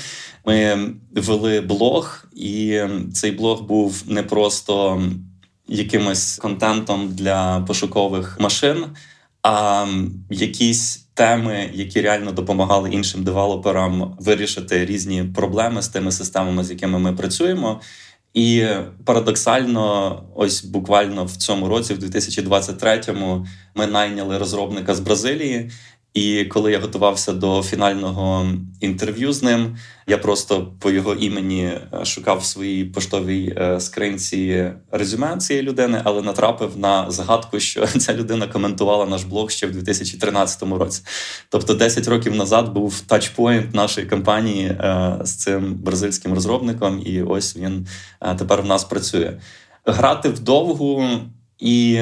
ми 0.45 0.89
вели 1.15 1.61
блог, 1.61 2.25
і 2.35 2.81
цей 3.13 3.31
блог 3.31 3.63
був 3.63 4.03
не 4.07 4.23
просто 4.23 5.01
якимось 5.67 6.35
контентом 6.35 7.07
для 7.13 7.59
пошукових 7.59 8.37
машин, 8.39 8.85
а 9.43 9.85
якісь 10.29 11.05
теми, 11.13 11.69
які 11.73 12.01
реально 12.01 12.31
допомагали 12.31 12.89
іншим 12.89 13.23
девелоперам 13.23 14.17
вирішити 14.19 14.85
різні 14.85 15.23
проблеми 15.23 15.81
з 15.81 15.87
тими 15.87 16.11
системами, 16.11 16.63
з 16.63 16.69
якими 16.69 16.99
ми 16.99 17.13
працюємо. 17.13 17.81
І 18.33 18.65
парадоксально, 19.05 20.23
ось 20.35 20.63
буквально 20.63 21.25
в 21.25 21.35
цьому 21.35 21.67
році, 21.67 21.93
в 21.93 21.97
2023-му, 21.97 23.47
ми 23.75 23.87
найняли 23.87 24.37
розробника 24.37 24.95
з 24.95 24.99
Бразилії, 24.99 25.71
і 26.15 26.45
коли 26.45 26.71
я 26.71 26.79
готувався 26.79 27.33
до 27.33 27.63
фінального 27.63 28.47
інтерв'ю 28.79 29.33
з 29.33 29.43
ним, 29.43 29.77
я 30.07 30.17
просто 30.17 30.71
по 30.79 30.91
його 30.91 31.13
імені 31.13 31.63
е, 31.63 32.05
шукав 32.05 32.37
в 32.37 32.45
своїй 32.45 32.85
поштовій 32.85 33.55
е, 33.57 33.79
скринці 33.79 34.71
резюме 34.91 35.37
цієї 35.37 35.65
людини, 35.65 36.01
але 36.03 36.21
натрапив 36.21 36.77
на 36.77 37.11
загадку, 37.11 37.59
що 37.59 37.87
ця 37.99 38.13
людина 38.13 38.47
коментувала 38.47 39.05
наш 39.05 39.23
блог 39.23 39.49
ще 39.49 39.67
в 39.67 39.71
2013 39.71 40.63
році. 40.63 41.01
Тобто, 41.49 41.73
10 41.73 42.07
років 42.07 42.35
назад 42.35 42.73
був 42.73 42.99
тачпоінт 42.99 43.73
нашої 43.73 44.07
компанії 44.07 44.65
е, 44.67 45.17
з 45.23 45.35
цим 45.35 45.73
бразильським 45.73 46.33
розробником, 46.33 47.01
і 47.05 47.21
ось 47.21 47.57
він 47.57 47.87
тепер 48.37 48.61
в 48.61 48.65
нас 48.65 48.83
працює. 48.83 49.33
Грати 49.85 50.29
вдовгу 50.29 51.07
і 51.59 52.01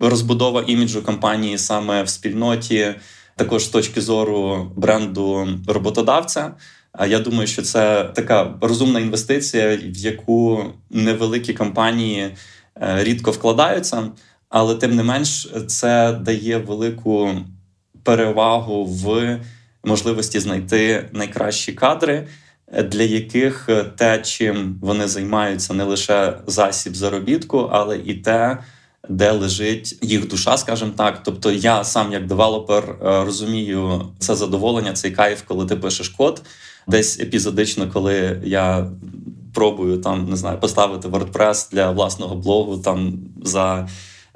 розбудова 0.00 0.64
іміджу 0.66 1.02
компанії 1.02 1.58
саме 1.58 2.02
в 2.02 2.08
спільноті 2.08 2.94
також 3.36 3.64
з 3.64 3.68
точки 3.68 4.00
зору 4.00 4.72
бренду 4.76 5.48
роботодавця. 5.66 6.52
А 6.92 7.06
я 7.06 7.18
думаю, 7.18 7.46
що 7.46 7.62
це 7.62 8.04
така 8.04 8.54
розумна 8.60 9.00
інвестиція, 9.00 9.76
в 9.76 9.96
яку 9.96 10.64
невеликі 10.90 11.54
компанії 11.54 12.22
е, 12.82 13.04
рідко 13.04 13.30
вкладаються, 13.30 14.10
але 14.48 14.74
тим 14.74 14.96
не 14.96 15.02
менш 15.02 15.48
це 15.66 16.12
дає 16.12 16.58
велику 16.58 17.30
перевагу 18.02 18.84
в 18.84 19.38
можливості 19.84 20.40
знайти 20.40 21.08
найкращі 21.12 21.72
кадри, 21.72 22.26
для 22.84 23.02
яких 23.02 23.68
те, 23.96 24.18
чим 24.18 24.78
вони 24.82 25.08
займаються, 25.08 25.74
не 25.74 25.84
лише 25.84 26.34
засіб 26.46 26.96
заробітку, 26.96 27.68
але 27.72 27.98
і 27.98 28.14
те 28.14 28.58
де 29.08 29.30
лежить 29.30 29.98
їх 30.02 30.28
душа, 30.28 30.56
скажімо 30.56 30.92
так. 30.96 31.22
Тобто, 31.22 31.52
я 31.52 31.84
сам 31.84 32.12
як 32.12 32.26
девелопер 32.26 32.84
е, 32.84 33.24
розумію 33.24 34.08
це 34.18 34.34
задоволення, 34.34 34.92
цей 34.92 35.10
кайф, 35.10 35.42
коли 35.42 35.66
ти 35.66 35.76
пишеш 35.76 36.08
код. 36.08 36.42
Десь 36.86 37.20
епізодично, 37.20 37.90
коли 37.90 38.40
я 38.44 38.90
пробую 39.54 39.98
там 39.98 40.30
не 40.30 40.36
знаю 40.36 40.58
поставити 40.58 41.08
WordPress 41.08 41.70
для 41.72 41.90
власного 41.90 42.36
блогу 42.36 42.78
там 42.78 43.18
за 43.42 43.88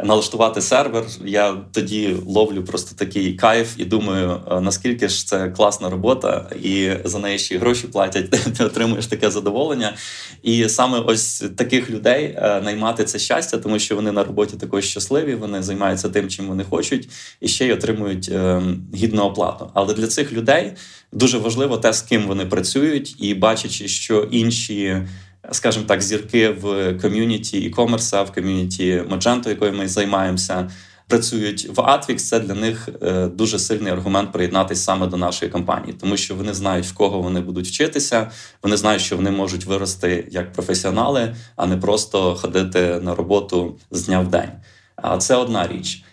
налаштувати 0.05 0.63
сервер. 0.63 1.05
Я 1.25 1.57
тоді 1.73 2.17
ловлю 2.27 2.65
просто 2.65 2.97
такий 2.97 3.35
кайф 3.35 3.75
і 3.79 3.85
думаю, 3.85 4.41
е, 4.51 4.61
наскільки 4.61 5.09
ж 5.09 5.27
це 5.27 5.49
класна 5.49 5.91
робота, 5.91 6.51
і 6.63 6.91
за 7.05 7.19
неї 7.19 7.39
ще 7.39 7.55
й 7.55 7.59
гроші 7.59 7.87
платять. 7.87 8.31
Ти 8.59 8.65
отримуєш 8.65 9.07
таке 9.07 9.31
задоволення. 9.31 9.95
І 10.43 10.69
саме 10.69 10.99
ось 10.99 11.45
таких 11.57 11.91
людей 11.91 12.25
е, 12.25 12.61
наймати 12.61 13.05
це 13.05 13.19
щастя, 13.19 13.59
тому 13.59 13.79
що 13.79 13.97
вони 13.97 14.13
на 14.13 14.25
роботі 14.25 14.57
також 14.57 14.85
щасливі, 14.85 15.35
вони 15.35 15.63
займаються 15.63 16.09
тим, 16.09 16.29
чим 16.29 16.47
вони 16.47 16.65
хочуть, 16.65 17.09
і 17.41 17.49
ще 17.49 17.67
й 17.67 17.73
отримують 17.73 18.29
е, 18.29 18.63
гідну 18.95 19.23
оплату. 19.23 19.71
Але 19.75 19.95
для 19.95 20.07
цих 20.07 20.33
людей 20.33 20.73
дуже 21.13 21.39
важливо 21.39 21.79
те, 21.79 21.93
з 21.93 22.03
ким 22.03 22.27
вони 22.27 22.47
працюють, 22.47 23.17
і 23.19 23.35
бачачи, 23.35 23.89
що 23.89 24.29
інші 24.31 25.03
скажімо 25.53 25.85
так, 25.89 26.03
зірки 26.03 26.49
в 26.49 26.95
ком'юніті 26.95 27.59
і 27.59 27.71
комерса, 27.71 28.23
в 28.23 28.33
ком'юніті 28.33 29.03
Magento, 29.11 29.49
якою 29.49 29.73
ми 29.73 29.89
займаємося, 29.89 30.71
працюють 31.09 31.69
в 31.77 31.81
Atvix, 31.81 32.17
Це 32.17 32.41
для 32.41 32.55
них 32.55 32.89
е, 33.03 33.27
дуже 33.27 33.59
сильний 33.59 33.93
аргумент 33.93 34.33
приєднатися 34.33 34.83
саме 34.83 35.07
до 35.07 35.17
нашої 35.17 35.51
компанії, 35.51 35.93
тому 36.01 36.17
що 36.17 36.35
вони 36.35 36.55
знають, 36.55 36.87
в 36.87 36.95
кого 36.95 37.23
вони 37.23 37.41
будуть 37.41 37.67
вчитися. 37.67 38.31
Вони 38.63 38.77
знають, 38.77 39.03
що 39.03 39.17
вони 39.17 39.31
можуть 39.31 39.65
вирости 39.65 40.29
як 40.31 40.53
професіонали, 40.53 41.37
а 41.57 41.67
не 41.67 41.77
просто 41.77 42.35
ходити 42.35 43.01
на 43.03 43.15
роботу 43.15 43.79
з 43.91 44.07
дня 44.07 44.21
в 44.21 44.29
день. 44.29 44.51
А 44.97 45.19
це 45.19 45.37
одна 45.37 45.69
річ. 45.69 46.05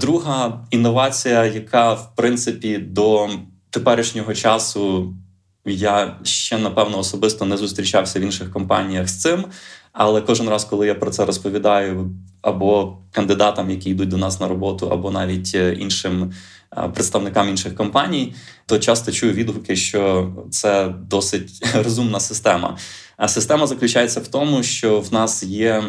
Друга 0.00 0.66
інновація, 0.70 1.44
яка 1.44 1.94
в 1.94 2.16
принципі 2.16 2.78
до 2.78 3.30
теперішнього 3.70 4.34
часу 4.34 5.14
я 5.64 6.16
ще 6.22 6.58
напевно 6.58 6.98
особисто 6.98 7.44
не 7.44 7.56
зустрічався 7.56 8.20
в 8.20 8.22
інших 8.22 8.52
компаніях 8.52 9.08
з 9.08 9.20
цим. 9.20 9.44
Але 9.92 10.20
кожен 10.20 10.48
раз, 10.48 10.64
коли 10.64 10.86
я 10.86 10.94
про 10.94 11.10
це 11.10 11.24
розповідаю, 11.24 12.10
або 12.42 12.98
кандидатам, 13.10 13.70
які 13.70 13.90
йдуть 13.90 14.08
до 14.08 14.16
нас 14.16 14.40
на 14.40 14.48
роботу, 14.48 14.88
або 14.88 15.10
навіть 15.10 15.52
е, 15.54 15.74
іншим 15.74 16.32
е, 16.76 16.88
представникам 16.88 17.48
інших 17.48 17.74
компаній, 17.74 18.34
то 18.66 18.78
часто 18.78 19.12
чую 19.12 19.32
відгуки, 19.32 19.76
що 19.76 20.32
це 20.50 20.94
досить 21.10 21.66
розумна 21.74 22.20
система. 22.20 22.78
А 23.16 23.28
система 23.28 23.66
заключається 23.66 24.20
в 24.20 24.28
тому, 24.28 24.62
що 24.62 25.00
в 25.00 25.12
нас 25.12 25.42
є 25.42 25.84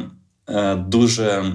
е, 0.49 0.75
дуже 0.75 1.53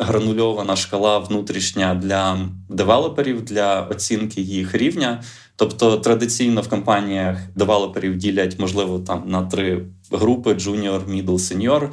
гранульована 0.00 0.76
шкала 0.76 1.18
внутрішня 1.18 1.94
для 1.94 2.38
девелоперів 2.68 3.42
для 3.42 3.82
оцінки 3.82 4.40
їх 4.40 4.74
рівня. 4.74 5.22
Тобто 5.56 5.96
традиційно 5.96 6.60
в 6.60 6.68
компаніях 6.68 7.38
девелоперів 7.54 8.16
ділять, 8.16 8.58
можливо, 8.58 8.98
там 8.98 9.22
на 9.26 9.42
три 9.42 9.86
групи: 10.10 10.54
джуніор, 10.54 11.08
мідл, 11.08 11.36
сеньор 11.36 11.92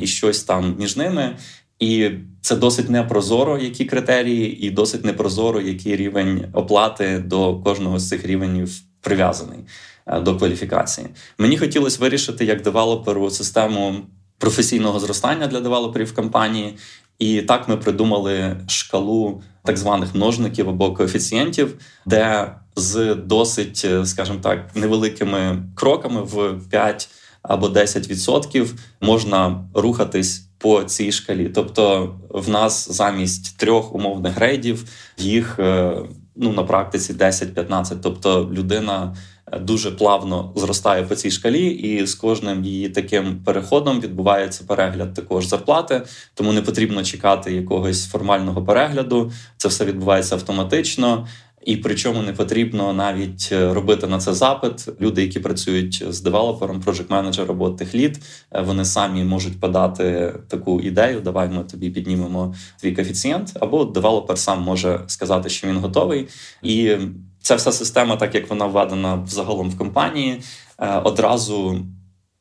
і 0.00 0.06
щось 0.06 0.42
там 0.42 0.74
між 0.78 0.96
ними. 0.96 1.36
І 1.78 2.10
це 2.40 2.56
досить 2.56 2.90
непрозоро, 2.90 3.58
які 3.58 3.84
критерії, 3.84 4.66
і 4.66 4.70
досить 4.70 5.04
непрозоро, 5.04 5.60
який 5.60 5.96
рівень 5.96 6.44
оплати 6.52 7.18
до 7.18 7.56
кожного 7.56 7.98
з 7.98 8.08
цих 8.08 8.26
рівнів 8.26 8.70
прив'язаний 9.00 9.58
е, 10.06 10.20
до 10.20 10.36
кваліфікації. 10.36 11.06
Мені 11.38 11.58
хотілося 11.58 11.98
вирішити 12.00 12.44
як 12.44 12.62
девелоперу 12.62 13.30
систему 13.30 13.94
професійного 14.38 15.00
зростання 15.00 15.46
для 15.46 15.60
девелоперів 15.60 16.14
компанії. 16.14 16.76
І 17.18 17.42
так 17.42 17.68
ми 17.68 17.76
придумали 17.76 18.56
шкалу 18.68 19.42
так 19.64 19.76
званих 19.76 20.14
множників 20.14 20.68
або 20.68 20.92
коефіцієнтів, 20.92 21.74
де 22.06 22.52
з 22.76 23.14
досить, 23.14 23.82
е, 23.84 24.06
скажімо 24.06 24.38
так, 24.42 24.76
невеликими 24.76 25.62
кроками 25.74 26.22
в 26.22 26.60
5 26.70 27.08
або 27.42 27.68
10% 27.68 28.74
можна 29.00 29.68
рухатись 29.74 30.48
по 30.58 30.82
цій 30.82 31.12
шкалі. 31.12 31.48
Тобто, 31.54 32.14
в 32.30 32.48
нас 32.48 32.92
замість 32.92 33.58
трьох 33.58 33.94
умовних 33.94 34.34
грейдів 34.34 34.84
їх 35.18 35.58
е, 35.58 35.96
ну 36.36 36.52
на 36.52 36.62
практиці 36.62 37.12
10-15. 37.12 37.96
Тобто 38.02 38.50
людина 38.52 39.16
дуже 39.60 39.90
плавно 39.90 40.52
зростає 40.56 41.02
по 41.02 41.14
цій 41.14 41.30
шкалі, 41.30 41.66
і 41.66 42.06
з 42.06 42.14
кожним 42.14 42.64
її 42.64 42.88
таким 42.88 43.36
переходом 43.44 44.00
відбувається 44.00 44.64
перегляд 44.66 45.14
також 45.14 45.46
зарплати. 45.46 46.02
Тому 46.34 46.52
не 46.52 46.62
потрібно 46.62 47.04
чекати 47.04 47.54
якогось 47.54 48.06
формального 48.06 48.64
перегляду. 48.64 49.32
Це 49.56 49.68
все 49.68 49.84
відбувається 49.84 50.34
автоматично. 50.34 51.26
І 51.64 51.76
причому 51.76 52.22
не 52.22 52.32
потрібно 52.32 52.92
навіть 52.92 53.48
е, 53.52 53.74
робити 53.74 54.06
на 54.06 54.18
це 54.18 54.34
запит. 54.34 54.88
Люди, 55.00 55.22
які 55.22 55.40
працюють 55.40 56.04
з 56.08 56.20
девелопером, 56.20 56.80
проджект 56.80 57.10
менеджер 57.10 57.50
або 57.50 57.70
техлід, 57.70 58.20
е, 58.52 58.60
вони 58.60 58.84
самі 58.84 59.24
можуть 59.24 59.60
подати 59.60 60.34
таку 60.48 60.80
ідею. 60.80 61.20
Давай 61.20 61.48
ми 61.48 61.64
тобі 61.64 61.90
піднімемо 61.90 62.54
твій 62.80 62.92
коефіцієнт, 62.92 63.52
або 63.60 63.84
девелопер 63.84 64.38
сам 64.38 64.62
може 64.62 65.00
сказати, 65.06 65.48
що 65.48 65.68
він 65.68 65.76
готовий. 65.76 66.28
І 66.62 66.96
ця 67.42 67.54
вся 67.54 67.72
система, 67.72 68.16
так 68.16 68.34
як 68.34 68.50
вона 68.50 68.66
введена 68.66 69.14
взагалом 69.14 69.70
в 69.70 69.78
компанії, 69.78 70.40
е, 70.78 70.98
одразу 70.98 71.84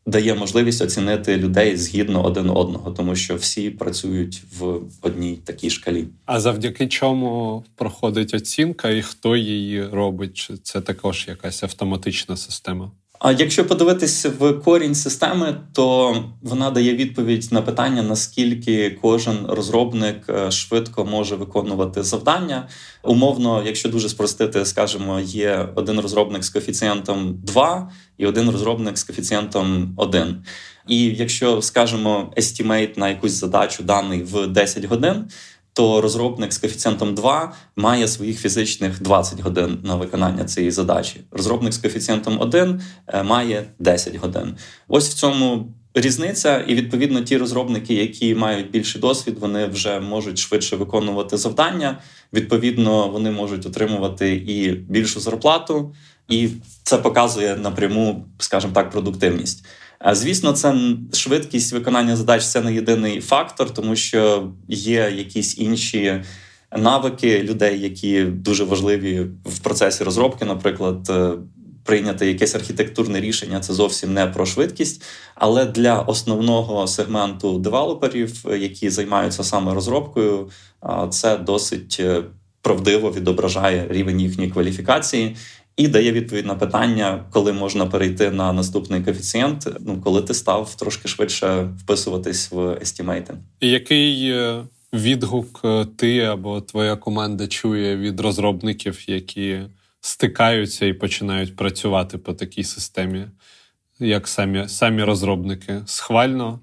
дає 0.07 0.35
можливість 0.35 0.81
оцінити 0.81 1.37
людей 1.37 1.77
згідно 1.77 2.25
один 2.25 2.49
одного, 2.49 2.91
тому 2.91 3.15
що 3.15 3.35
всі 3.35 3.69
працюють 3.69 4.43
в 4.57 4.79
одній 5.01 5.35
такій 5.35 5.69
шкалі. 5.69 6.07
А 6.25 6.39
завдяки 6.39 6.87
чому 6.87 7.63
проходить 7.75 8.33
оцінка, 8.33 8.89
і 8.89 9.01
хто 9.01 9.35
її 9.35 9.85
робить? 9.85 10.37
Чи 10.37 10.57
це 10.57 10.81
також 10.81 11.25
якась 11.27 11.63
автоматична 11.63 12.37
система? 12.37 12.91
А 13.19 13.31
якщо 13.31 13.65
подивитись 13.67 14.25
в 14.25 14.53
корінь 14.53 14.95
системи, 14.95 15.55
то 15.73 16.15
вона 16.41 16.71
дає 16.71 16.95
відповідь 16.95 17.47
на 17.51 17.61
питання, 17.61 18.01
наскільки 18.01 18.97
кожен 19.01 19.37
розробник 19.49 20.29
е, 20.29 20.51
швидко 20.51 21.05
може 21.05 21.35
виконувати 21.35 22.03
завдання. 22.03 22.67
Умовно, 23.03 23.63
якщо 23.65 23.89
дуже 23.89 24.09
спростити, 24.09 24.65
скажімо, 24.65 25.19
є 25.19 25.69
один 25.75 25.99
розробник 25.99 26.43
з 26.43 26.49
коефіцієнтом 26.49 27.39
2 27.43 27.91
і 28.17 28.25
один 28.25 28.49
розробник 28.49 28.97
з 28.97 29.03
коефіцієнтом 29.03 29.93
1. 29.97 30.43
І 30.87 31.05
якщо 31.05 31.61
скажемо 31.61 32.33
estimate 32.37 32.99
на 32.99 33.09
якусь 33.09 33.31
задачу 33.31 33.83
даний 33.83 34.23
в 34.23 34.47
10 34.47 34.85
годин 34.85 35.25
то 35.77 36.01
розробник 36.01 36.53
з 36.53 36.57
коефіцієнтом 36.57 37.15
2 37.15 37.53
має 37.75 38.07
своїх 38.07 38.39
фізичних 38.39 39.01
20 39.01 39.39
годин 39.39 39.77
на 39.83 39.95
виконання 39.95 40.43
цієї 40.43 40.71
задачі. 40.71 41.21
Розробник 41.31 41.73
з 41.73 41.77
коефіцієнтом 41.77 42.41
1 42.41 42.81
е, 43.07 43.23
має 43.23 43.65
10 43.79 44.15
годин. 44.15 44.55
Ось 44.87 45.09
в 45.09 45.13
цьому. 45.13 45.73
Різниця, 45.93 46.59
і 46.59 46.75
відповідно 46.75 47.21
ті 47.21 47.37
розробники, 47.37 47.93
які 47.93 48.35
мають 48.35 48.71
більший 48.71 49.01
досвід, 49.01 49.37
вони 49.39 49.65
вже 49.65 49.99
можуть 49.99 50.39
швидше 50.39 50.75
виконувати 50.75 51.37
завдання. 51.37 51.97
Відповідно, 52.33 53.07
вони 53.07 53.31
можуть 53.31 53.65
отримувати 53.65 54.35
і 54.35 54.71
більшу 54.71 55.19
зарплату, 55.19 55.93
і 56.29 56.49
це 56.83 56.97
показує 56.97 57.55
напряму, 57.55 58.25
скажімо 58.37 58.73
так, 58.73 58.89
продуктивність. 58.89 59.65
Звісно, 60.11 60.51
це 60.51 60.75
швидкість 61.13 61.73
виконання 61.73 62.15
задач 62.15 62.45
це 62.45 62.61
не 62.61 62.73
єдиний 62.73 63.21
фактор, 63.21 63.73
тому 63.73 63.95
що 63.95 64.51
є 64.67 65.13
якісь 65.17 65.57
інші 65.57 66.23
навики 66.77 67.43
людей, 67.43 67.81
які 67.81 68.23
дуже 68.23 68.63
важливі 68.63 69.27
в 69.45 69.59
процесі 69.59 70.03
розробки, 70.03 70.45
наприклад. 70.45 71.09
Е, 71.09 71.31
прийняти 71.87 72.27
якесь 72.27 72.55
архітектурне 72.55 73.21
рішення 73.21 73.59
це 73.59 73.73
зовсім 73.73 74.13
не 74.13 74.27
про 74.27 74.45
швидкість, 74.45 75.03
але 75.35 75.65
для 75.65 75.99
основного 76.01 76.87
сегменту 76.87 77.59
девелоперів, 77.59 78.45
які 78.59 78.89
займаються 78.89 79.43
саме 79.43 79.73
розробкою, 79.73 80.49
це 81.09 81.37
досить 81.37 81.97
е, 81.99 82.23
правдиво 82.61 83.11
відображає 83.11 83.87
рівень 83.89 84.21
їхньої 84.21 84.51
кваліфікації 84.51 85.35
і 85.77 85.87
дає 85.87 86.11
відповідь 86.11 86.45
на 86.45 86.55
питання, 86.55 87.25
коли 87.31 87.53
можна 87.53 87.85
перейти 87.85 88.31
на 88.31 88.53
наступний 88.53 89.01
коефіцієнт. 89.03 89.67
Ну 89.79 90.01
коли 90.03 90.21
ти 90.21 90.33
став 90.33 90.75
трошки 90.75 91.07
швидше 91.07 91.69
вписуватись 91.79 92.51
в 92.51 92.77
естімейти. 92.81 93.33
Який 93.61 94.31
е, 94.31 94.63
відгук 94.93 95.61
е, 95.65 95.85
ти 95.95 96.19
або 96.19 96.61
твоя 96.61 96.95
команда 96.95 97.47
чує 97.47 97.97
від 97.97 98.19
розробників, 98.19 99.09
які 99.09 99.59
стикаються 100.01 100.85
і 100.85 100.93
починають 100.93 101.55
працювати 101.55 102.17
по 102.17 102.33
такій 102.33 102.63
системі, 102.63 103.25
як 103.99 104.27
самі, 104.27 104.67
самі 104.67 105.03
розробники 105.03 105.81
схвально 105.85 106.59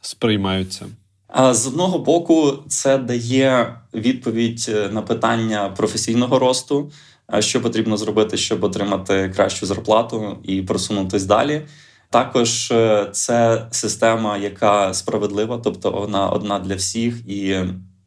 сприймаються? 0.00 0.86
А 1.28 1.54
з 1.54 1.66
одного 1.66 1.98
боку, 1.98 2.52
це 2.68 2.98
дає 2.98 3.78
відповідь 3.94 4.66
е, 4.68 4.88
на 4.88 5.02
питання 5.02 5.68
професійного 5.68 6.38
росту 6.38 6.92
що 7.40 7.62
потрібно 7.62 7.96
зробити, 7.96 8.36
щоб 8.36 8.64
отримати 8.64 9.32
кращу 9.36 9.66
зарплату 9.66 10.38
і 10.42 10.62
просунутись 10.62 11.24
далі. 11.24 11.62
Також 12.10 12.70
е, 12.70 13.08
це 13.12 13.66
система, 13.70 14.36
яка 14.36 14.94
справедлива, 14.94 15.60
тобто 15.64 15.90
вона 15.90 16.28
одна 16.28 16.58
для 16.58 16.74
всіх, 16.74 17.14
і 17.28 17.56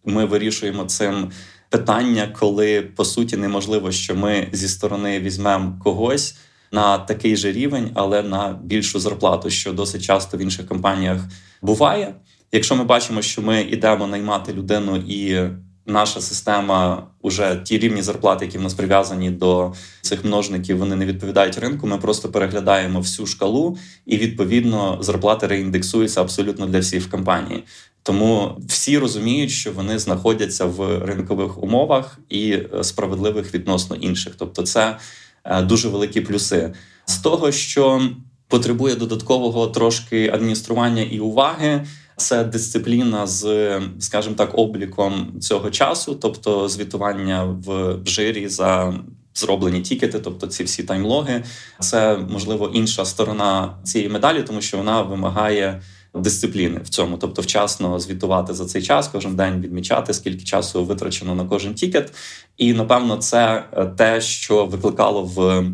ми 0.06 0.26
вирішуємо 0.26 0.86
цим 0.86 1.32
питання, 1.70 2.34
коли 2.40 2.82
по 2.82 3.06
суті 3.06 3.38
неможливо, 3.38 3.92
що 3.92 4.16
ми 4.16 4.48
зі 4.52 4.68
сторони 4.68 5.20
візьмемо 5.20 5.80
когось 5.84 6.36
на 6.72 6.98
такий 6.98 7.36
же 7.36 7.52
рівень, 7.52 7.92
але 7.94 8.24
на 8.24 8.60
більшу 8.64 9.00
зарплату, 9.00 9.50
що 9.50 9.74
досить 9.74 10.04
часто 10.04 10.38
в 10.38 10.42
інших 10.42 10.68
компаніях 10.68 11.22
буває. 11.62 12.16
Якщо 12.52 12.76
ми 12.76 12.84
бачимо, 12.84 13.22
що 13.22 13.42
ми 13.42 13.62
йдемо 13.62 14.08
наймати 14.08 14.54
людину 14.54 14.98
і 14.98 15.50
наша 15.86 16.21
система 16.21 17.08
уже 17.21 17.62
ті 17.63 17.78
рівні 17.78 18.02
зарплати, 18.02 18.45
які 18.45 18.58
в 18.58 18.62
нас 18.62 18.74
прив'язані 18.74 19.30
до 19.32 19.74
цих 20.02 20.26
множників, 20.26 20.78
вони 20.78 20.95
не 20.95 21.06
відповідають 21.06 21.58
ринку. 21.58 21.88
Ми 21.88 21.98
просто 21.98 22.30
переглядаємо 22.30 23.00
всю 23.00 23.26
шкалу, 23.26 23.78
і 24.06 24.17
відповідно 24.17 24.98
зарплати 25.02 25.48
реіндексуються 25.48 26.21
абсолютно 26.21 26.67
для 26.67 26.80
всіх 26.80 27.04
в 27.04 27.12
компанії. 27.12 27.63
Тому 28.04 28.58
всі 28.67 28.98
розуміють, 28.98 29.52
що 29.52 29.71
вони 29.71 30.00
знаходяться 30.00 30.65
в 30.65 31.06
ринкових 31.06 31.63
умовах 31.63 32.19
і 32.30 32.52
е, 32.52 32.84
справедливих 32.84 33.54
відносно 33.54 33.95
інших. 33.95 34.34
Тобто, 34.38 34.63
це 34.63 34.98
е, 35.43 35.62
дуже 35.62 35.89
великі 35.89 36.21
плюси 36.21 36.74
з 37.06 37.17
того, 37.17 37.52
що 37.52 38.02
потребує 38.48 38.95
додаткового 38.95 39.67
трошки 39.67 40.30
адміністрування 40.30 41.02
і 41.02 41.19
уваги. 41.19 41.86
Це 42.17 42.43
дисципліна 42.43 43.28
з, 43.28 43.71
скажімо 43.99 44.36
так, 44.36 44.58
обліком 44.60 45.34
цього 45.39 45.71
часу, 45.71 46.15
тобто 46.15 46.69
звітування 46.69 47.43
в 47.43 47.97
жирі 48.06 48.47
за 48.47 48.93
зроблені 49.36 49.82
тікети, 49.82 50.19
тобто 50.19 50.47
ці 50.47 50.63
всі 50.63 50.84
таймлоги. 50.84 51.43
Це 51.80 52.17
можливо 52.17 52.71
інша 52.73 53.06
сторона 53.06 53.78
цієї 53.84 54.10
медалі, 54.10 54.43
тому 54.43 54.62
що 54.62 54.78
вона 54.78 55.01
вимагає. 55.01 55.82
Дисципліни 56.17 56.80
в 56.84 56.89
цьому, 56.89 57.17
тобто 57.17 57.41
вчасно 57.41 57.99
звітувати 57.99 58.54
за 58.54 58.65
цей 58.65 58.82
час, 58.82 59.08
кожен 59.08 59.36
день 59.36 59.62
відмічати, 59.62 60.13
скільки 60.13 60.43
часу 60.43 60.86
витрачено 60.86 61.36
на 61.36 61.45
кожен 61.45 61.73
тікет. 61.73 62.13
І 62.58 62.73
напевно, 62.73 63.17
це 63.17 63.63
те, 63.97 64.21
що 64.21 64.65
викликало 64.65 65.23
в 65.23 65.65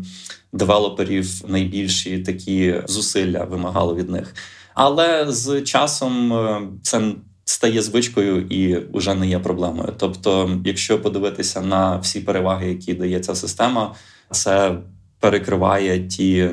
девелоперів 0.52 1.42
найбільші 1.48 2.18
такі 2.18 2.74
зусилля, 2.86 3.44
вимагало 3.44 3.94
від 3.94 4.10
них. 4.10 4.34
Але 4.74 5.32
з 5.32 5.62
часом 5.62 6.32
е, 6.32 6.62
це 6.82 7.12
стає 7.44 7.82
звичкою 7.82 8.40
і 8.40 8.86
вже 8.92 9.14
не 9.14 9.28
є 9.28 9.38
проблемою. 9.38 9.94
Тобто, 9.98 10.60
якщо 10.64 11.02
подивитися 11.02 11.60
на 11.60 11.96
всі 11.96 12.20
переваги, 12.20 12.68
які 12.68 12.94
дає 12.94 13.20
ця 13.20 13.34
система, 13.34 13.94
це 14.30 14.78
перекриває 15.20 16.06
ті 16.06 16.50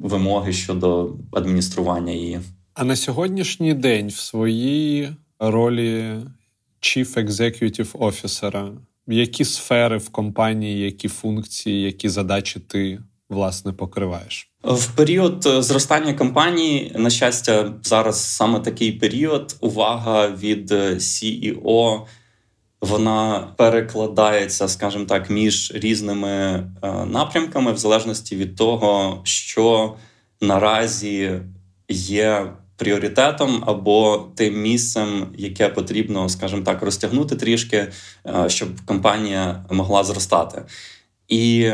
вимоги 0.00 0.52
щодо 0.52 1.14
адміністрування 1.32 2.12
її. 2.12 2.40
А 2.74 2.84
на 2.84 2.96
сьогоднішній 2.96 3.74
день 3.74 4.08
в 4.08 4.16
своїй 4.16 5.10
ролі 5.38 6.16
Chief 6.80 7.26
Executive 7.26 7.92
Officer, 7.92 8.72
які 9.06 9.44
сфери 9.44 9.98
в 9.98 10.08
компанії, 10.08 10.80
які 10.80 11.08
функції, 11.08 11.82
які 11.82 12.08
задачі 12.08 12.60
ти 12.60 12.98
власне 13.32 13.72
покриваєш? 13.72 14.52
В 14.64 14.86
період 14.86 15.46
е, 15.46 15.62
зростання 15.62 16.14
компанії, 16.14 16.92
на 16.96 17.10
щастя, 17.10 17.72
зараз 17.82 18.24
саме 18.24 18.60
такий 18.60 18.92
період. 18.92 19.56
Увага 19.60 20.28
від 20.28 20.72
е, 20.72 20.94
CEO, 20.94 22.00
вона 22.80 23.48
перекладається, 23.56 24.68
скажімо 24.68 25.04
так, 25.04 25.30
між 25.30 25.72
різними 25.74 26.30
е, 26.30 26.64
напрямками, 27.06 27.72
в 27.72 27.76
залежності 27.76 28.36
від 28.36 28.56
того, 28.56 29.20
що 29.24 29.96
наразі 30.40 31.40
є 31.88 32.52
пріоритетом 32.76 33.64
або 33.66 34.28
тим 34.36 34.62
місцем, 34.62 35.26
яке 35.38 35.68
потрібно, 35.68 36.28
скажімо 36.28 36.62
так, 36.62 36.82
розтягнути 36.82 37.36
трішки, 37.36 37.88
щоб 38.46 38.68
компанія 38.86 39.64
могла 39.70 40.04
зростати. 40.04 40.62
І 41.28 41.72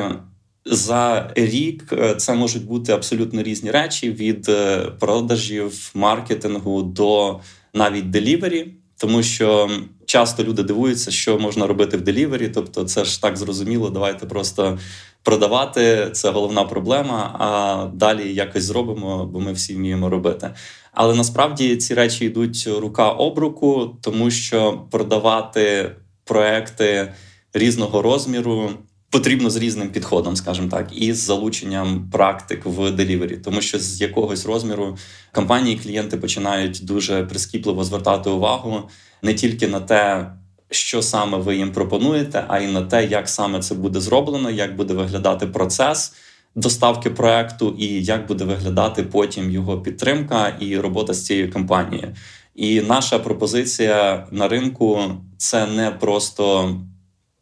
за 0.70 1.32
рік 1.34 1.92
е, 1.92 2.14
це 2.14 2.34
можуть 2.34 2.64
бути 2.64 2.92
абсолютно 2.92 3.42
різні 3.42 3.70
речі: 3.70 4.10
від 4.10 4.48
е, 4.48 4.78
продажів, 5.00 5.90
маркетингу 5.94 6.82
до 6.82 7.40
навіть 7.74 8.10
делівері, 8.10 8.74
тому 8.96 9.22
що 9.22 9.70
часто 10.06 10.44
люди 10.44 10.62
дивуються, 10.62 11.10
що 11.10 11.38
можна 11.38 11.66
робити 11.66 11.96
в 11.96 12.00
делівері. 12.00 12.48
Тобто, 12.48 12.84
це 12.84 13.04
ж 13.04 13.22
так 13.22 13.36
зрозуміло. 13.36 13.90
Давайте 13.90 14.26
просто 14.26 14.78
продавати. 15.22 16.10
Це 16.12 16.30
головна 16.30 16.64
проблема. 16.64 17.36
А 17.38 17.96
далі 17.96 18.34
якось 18.34 18.64
зробимо, 18.64 19.26
бо 19.26 19.40
ми 19.40 19.52
всі 19.52 19.74
вміємо 19.74 20.08
робити. 20.08 20.50
Але 20.92 21.14
насправді 21.14 21.76
ці 21.76 21.94
речі 21.94 22.24
йдуть 22.24 22.68
рука 22.78 23.10
об 23.10 23.38
руку, 23.38 23.96
тому 24.02 24.30
що 24.30 24.84
продавати 24.90 25.90
проекти 26.24 27.12
різного 27.52 28.02
розміру 28.02 28.70
потрібно 29.10 29.50
з 29.50 29.56
різним 29.56 29.88
підходом, 29.88 30.36
скажімо 30.36 30.68
так, 30.68 30.88
і 30.94 31.12
з 31.12 31.18
залученням 31.18 32.10
практик 32.12 32.66
в 32.66 32.90
делівері, 32.90 33.36
тому 33.36 33.60
що 33.60 33.78
з 33.78 34.00
якогось 34.00 34.46
розміру 34.46 34.96
компанії 35.32 35.76
клієнти 35.78 36.16
починають 36.16 36.80
дуже 36.82 37.24
прискіпливо 37.24 37.84
звертати 37.84 38.30
увагу 38.30 38.88
не 39.22 39.34
тільки 39.34 39.68
на 39.68 39.80
те. 39.80 40.30
Що 40.70 41.02
саме 41.02 41.38
ви 41.38 41.56
їм 41.56 41.72
пропонуєте, 41.72 42.44
а 42.48 42.60
й 42.60 42.66
на 42.66 42.82
те, 42.82 43.06
як 43.06 43.28
саме 43.28 43.60
це 43.60 43.74
буде 43.74 44.00
зроблено, 44.00 44.50
як 44.50 44.76
буде 44.76 44.94
виглядати 44.94 45.46
процес 45.46 46.12
доставки 46.54 47.10
проекту, 47.10 47.74
і 47.78 48.04
як 48.04 48.26
буде 48.26 48.44
виглядати 48.44 49.02
потім 49.02 49.50
його 49.50 49.80
підтримка 49.80 50.56
і 50.60 50.78
робота 50.78 51.14
з 51.14 51.24
цією 51.26 51.52
компанією. 51.52 52.14
І 52.54 52.80
наша 52.80 53.18
пропозиція 53.18 54.26
на 54.30 54.48
ринку 54.48 55.00
це 55.36 55.66
не 55.66 55.90
просто 55.90 56.74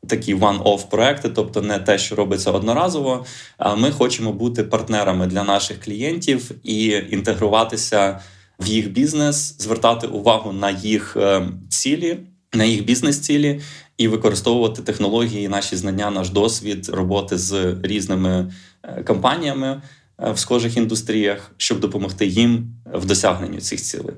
такі 0.08 0.34
one-off 0.34 0.88
проекти, 0.90 1.28
тобто 1.28 1.62
не 1.62 1.78
те, 1.78 1.98
що 1.98 2.14
робиться 2.14 2.50
одноразово. 2.50 3.24
А 3.58 3.74
ми 3.74 3.90
хочемо 3.90 4.32
бути 4.32 4.64
партнерами 4.64 5.26
для 5.26 5.44
наших 5.44 5.80
клієнтів 5.80 6.50
і 6.62 6.86
інтегруватися 7.10 8.20
в 8.60 8.66
їх 8.66 8.90
бізнес, 8.90 9.56
звертати 9.58 10.06
увагу 10.06 10.52
на 10.52 10.70
їх 10.70 11.16
е, 11.16 11.48
цілі, 11.68 12.18
на 12.52 12.64
їх 12.64 12.84
бізнес-цілі 12.84 13.60
і 13.98 14.08
використовувати 14.08 14.82
технології, 14.82 15.48
наші 15.48 15.76
знання, 15.76 16.10
наш 16.10 16.30
досвід 16.30 16.88
роботи 16.88 17.38
з 17.38 17.76
різними 17.82 18.52
е, 18.82 19.02
компаніями 19.02 19.82
е, 20.18 20.32
в 20.32 20.38
схожих 20.38 20.76
індустріях, 20.76 21.50
щоб 21.56 21.80
допомогти 21.80 22.26
їм 22.26 22.74
в 22.94 23.04
досягненні 23.04 23.58
цих 23.58 23.82
цілей. 23.82 24.14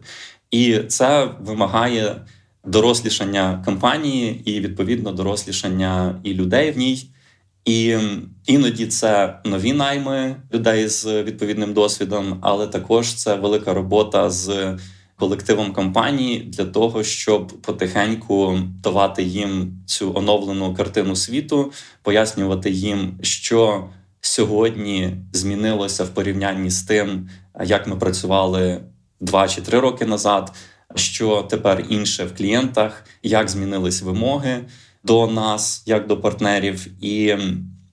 І 0.51 0.79
це 0.79 1.31
вимагає 1.41 2.17
дорослішання 2.65 3.63
компанії 3.65 4.43
і 4.45 4.61
відповідно 4.61 5.13
дорослішання 5.13 6.21
і 6.23 6.35
людей 6.35 6.71
в 6.71 6.79
ній. 6.79 7.11
І 7.65 7.97
іноді 8.47 8.87
це 8.87 9.39
нові 9.45 9.73
найми 9.73 10.37
людей 10.55 10.89
з 10.89 11.23
відповідним 11.23 11.73
досвідом, 11.73 12.39
але 12.41 12.67
також 12.67 13.15
це 13.15 13.35
велика 13.35 13.75
робота 13.75 14.31
з 14.31 14.79
колективом 15.19 15.73
компанії 15.73 16.41
для 16.41 16.65
того, 16.65 17.05
щоб 17.05 17.49
потихеньку 17.49 18.59
давати 18.83 19.23
їм 19.23 19.83
цю 19.87 20.15
оновлену 20.15 20.75
картину 20.75 21.17
світу, 21.17 21.73
пояснювати 22.03 22.71
їм, 22.71 23.19
що 23.23 23.89
сьогодні 24.21 25.17
змінилося 25.33 26.05
в 26.05 26.09
порівнянні 26.09 26.71
з 26.71 26.83
тим, 26.83 27.29
як 27.65 27.87
ми 27.87 27.97
працювали 27.97 28.81
два 29.21 29.49
чи 29.49 29.61
три 29.61 29.81
роки 29.81 30.07
назад 30.07 30.53
що 30.95 31.43
тепер 31.43 31.85
інше 31.89 32.25
в 32.25 32.37
клієнтах, 32.37 33.05
як 33.23 33.49
змінились 33.49 34.03
вимоги 34.03 34.65
до 35.05 35.27
нас, 35.27 35.83
як 35.87 36.07
до 36.07 36.21
партнерів, 36.21 37.05
і, 37.05 37.37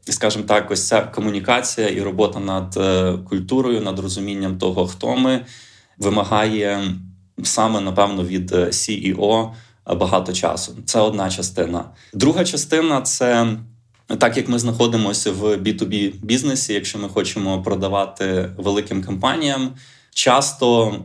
скажімо 0.09 0.43
так, 0.47 0.71
ось 0.71 0.87
ця 0.87 1.01
комунікація 1.01 1.89
і 1.89 2.01
робота 2.01 2.39
над 2.39 2.77
е, 2.77 3.17
культурою, 3.29 3.81
над 3.81 3.99
розумінням 3.99 4.57
того, 4.57 4.87
хто 4.87 5.17
ми 5.17 5.45
вимагає 5.97 6.83
саме 7.43 7.81
напевно 7.81 8.23
від 8.23 8.51
е, 8.51 8.65
CEO 8.65 9.51
багато 9.93 10.33
часу. 10.33 10.75
Це 10.85 10.99
одна 10.99 11.29
частина. 11.29 11.85
Друга 12.13 12.45
частина 12.45 13.01
це. 13.01 13.47
Так 14.17 14.37
як 14.37 14.49
ми 14.49 14.59
знаходимося 14.59 15.31
в 15.31 15.43
B2B 15.43 16.13
бізнесі, 16.23 16.73
якщо 16.73 16.99
ми 16.99 17.09
хочемо 17.09 17.61
продавати 17.63 18.49
великим 18.57 19.03
компаніям, 19.03 19.71
часто 20.13 20.95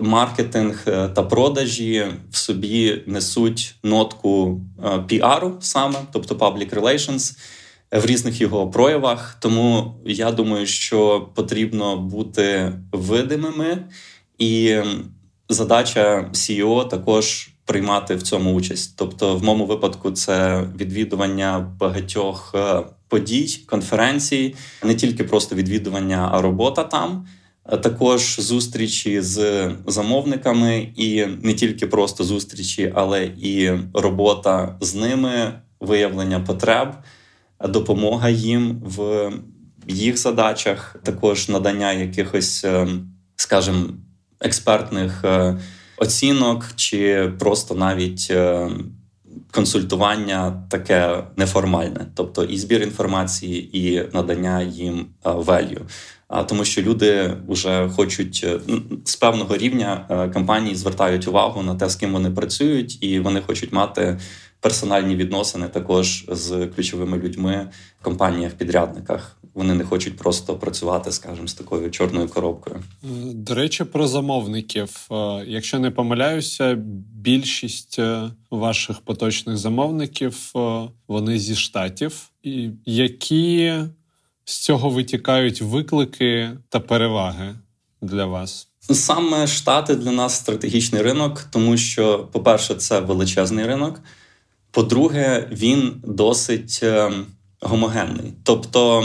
маркетинг 0.00 0.84
е, 0.86 1.08
та 1.08 1.22
продажі 1.22 2.06
в 2.30 2.36
собі 2.36 3.02
несуть 3.06 3.74
нотку 3.82 4.60
е, 4.84 4.98
піару 4.98 5.56
саме, 5.60 5.98
тобто 6.12 6.34
public 6.34 6.74
relations, 6.74 7.38
в 7.92 8.06
різних 8.06 8.40
його 8.40 8.70
проявах. 8.70 9.36
Тому 9.40 9.94
я 10.06 10.32
думаю, 10.32 10.66
що 10.66 11.28
потрібно 11.34 11.96
бути 11.96 12.72
видимими, 12.92 13.84
і 14.38 14.76
задача 15.48 16.30
CEO 16.32 16.88
також 16.88 17.50
приймати 17.64 18.14
в 18.14 18.22
цьому 18.22 18.54
участь. 18.54 18.94
Тобто, 18.96 19.36
в 19.36 19.44
моєму 19.44 19.66
випадку, 19.66 20.10
це 20.10 20.64
відвідування 20.78 21.72
багатьох 21.78 22.52
е, 22.54 22.82
подій, 23.08 23.60
конференцій, 23.66 24.54
не 24.84 24.94
тільки 24.94 25.24
просто 25.24 25.54
відвідування, 25.54 26.30
а 26.32 26.42
робота 26.42 26.84
там 26.84 27.26
також 27.66 28.36
зустрічі 28.40 29.20
з 29.20 29.70
замовниками, 29.86 30.88
і 30.96 31.26
не 31.42 31.54
тільки 31.54 31.86
просто 31.86 32.24
зустрічі, 32.24 32.92
але 32.94 33.24
і 33.24 33.70
робота 33.94 34.76
з 34.80 34.94
ними, 34.94 35.52
виявлення 35.80 36.40
потреб, 36.40 36.88
допомога 37.68 38.28
їм 38.28 38.82
в 38.84 39.30
їх 39.88 40.18
задачах, 40.18 40.96
також 41.02 41.48
надання 41.48 41.92
якихось, 41.92 42.64
е, 42.64 42.88
скажімо, 43.36 43.86
експертних 44.40 45.24
е, 45.24 45.58
оцінок, 45.98 46.66
чи 46.76 47.32
просто 47.38 47.74
навіть. 47.74 48.26
Е, 48.30 48.70
консультування 49.50 50.62
таке 50.70 51.24
неформальне, 51.36 52.06
тобто 52.14 52.44
і 52.44 52.58
збір 52.58 52.82
інформації, 52.82 53.78
і 53.78 54.08
надання 54.12 54.62
їм 54.62 55.06
value. 55.24 55.80
А 56.28 56.44
тому, 56.44 56.64
що 56.64 56.82
люди 56.82 57.36
вже 57.48 57.88
хочуть 57.88 58.40
е, 58.44 58.60
з 59.04 59.16
певного 59.16 59.56
рівня 59.56 60.06
е, 60.10 60.28
компанії 60.28 60.74
звертають 60.74 61.28
увагу 61.28 61.62
на 61.62 61.74
те, 61.74 61.88
з 61.88 61.96
ким 61.96 62.12
вони 62.12 62.30
працюють, 62.30 63.04
і 63.04 63.20
вони 63.20 63.40
хочуть 63.40 63.72
мати 63.72 64.18
персональні 64.60 65.16
відносини 65.16 65.68
також 65.68 66.24
з 66.28 66.66
ключовими 66.66 67.18
людьми 67.18 67.68
в 68.00 68.04
компаніях-підрядниках. 68.04 69.36
Вони 69.54 69.74
не 69.74 69.84
хочуть 69.84 70.16
просто 70.16 70.54
працювати, 70.54 71.12
скажімо, 71.12 71.48
з 71.48 71.54
такою 71.54 71.90
чорною 71.90 72.28
коробкою. 72.28 72.76
Е, 72.76 73.06
до 73.34 73.54
речі, 73.54 73.84
про 73.84 74.06
замовників. 74.06 75.08
Якщо 75.46 75.78
не 75.78 75.90
помиляюся, 75.90 76.74
більшість 77.14 78.00
ваших 78.50 79.00
поточних 79.00 79.56
замовників 79.56 80.52
вони 81.08 81.38
зі 81.38 81.54
штатів, 81.54 82.30
які 82.84 83.74
з 84.46 84.58
цього 84.58 84.90
витікають 84.90 85.62
виклики 85.62 86.50
та 86.68 86.80
переваги 86.80 87.54
для 88.02 88.24
вас? 88.24 88.68
Саме 88.80 89.46
штати 89.46 89.94
для 89.94 90.12
нас 90.12 90.36
стратегічний 90.36 91.02
ринок, 91.02 91.42
тому 91.50 91.76
що, 91.76 92.28
по-перше, 92.32 92.74
це 92.74 93.00
величезний 93.00 93.66
ринок. 93.66 94.00
По-друге, 94.70 95.48
він 95.52 96.02
досить 96.04 96.80
е, 96.82 97.12
гомогенний. 97.60 98.32
Тобто 98.42 99.04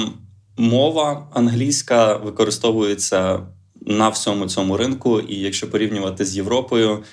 мова 0.58 1.27
англійська 1.34 2.15
використовується 2.15 3.39
на 3.82 4.10
всьому 4.10 4.47
цьому 4.47 4.77
ринку. 4.77 5.19
І 5.19 5.36
якщо 5.36 5.71
порівнювати 5.71 6.25
з 6.25 6.36
Європою, 6.36 7.04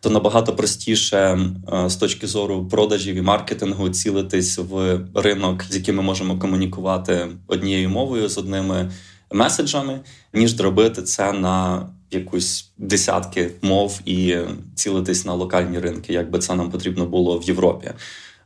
то 0.00 0.10
набагато 0.10 0.56
простіше 0.56 1.16
е, 1.16 1.90
з 1.90 1.96
точки 1.96 2.26
зору 2.26 2.68
продажів 2.68 3.16
і 3.16 3.22
маркетингу 3.22 3.88
цілитись 3.88 4.58
в 4.58 5.00
ринок, 5.14 5.64
з 5.70 5.76
яким 5.76 5.96
ми 5.96 6.02
можемо 6.02 6.38
комунікувати 6.38 7.26
однією 7.46 7.90
мовою 7.90 8.28
з 8.28 8.38
одними 8.38 8.90
меседжами, 9.32 10.00
ніж 10.32 10.60
робити 10.60 11.02
це 11.02 11.32
на 11.32 11.86
якусь 12.10 12.70
десятки 12.78 13.50
мов 13.62 14.00
і 14.04 14.36
цілитись 14.74 15.24
на 15.24 15.34
локальні 15.34 15.78
ринки, 15.78 16.12
як 16.12 16.30
би 16.30 16.38
це 16.38 16.54
нам 16.54 16.70
потрібно 16.70 17.06
було 17.06 17.38
в 17.38 17.42
Європі. 17.42 17.90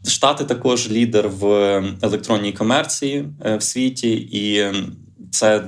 Штати 0.06 0.44
також 0.44 0.90
лідер 0.90 1.28
в 1.28 1.44
електронній 2.02 2.52
комерції 2.52 3.24
е, 3.44 3.56
в 3.56 3.62
світі, 3.62 4.12
і 4.32 4.72
це 5.30 5.64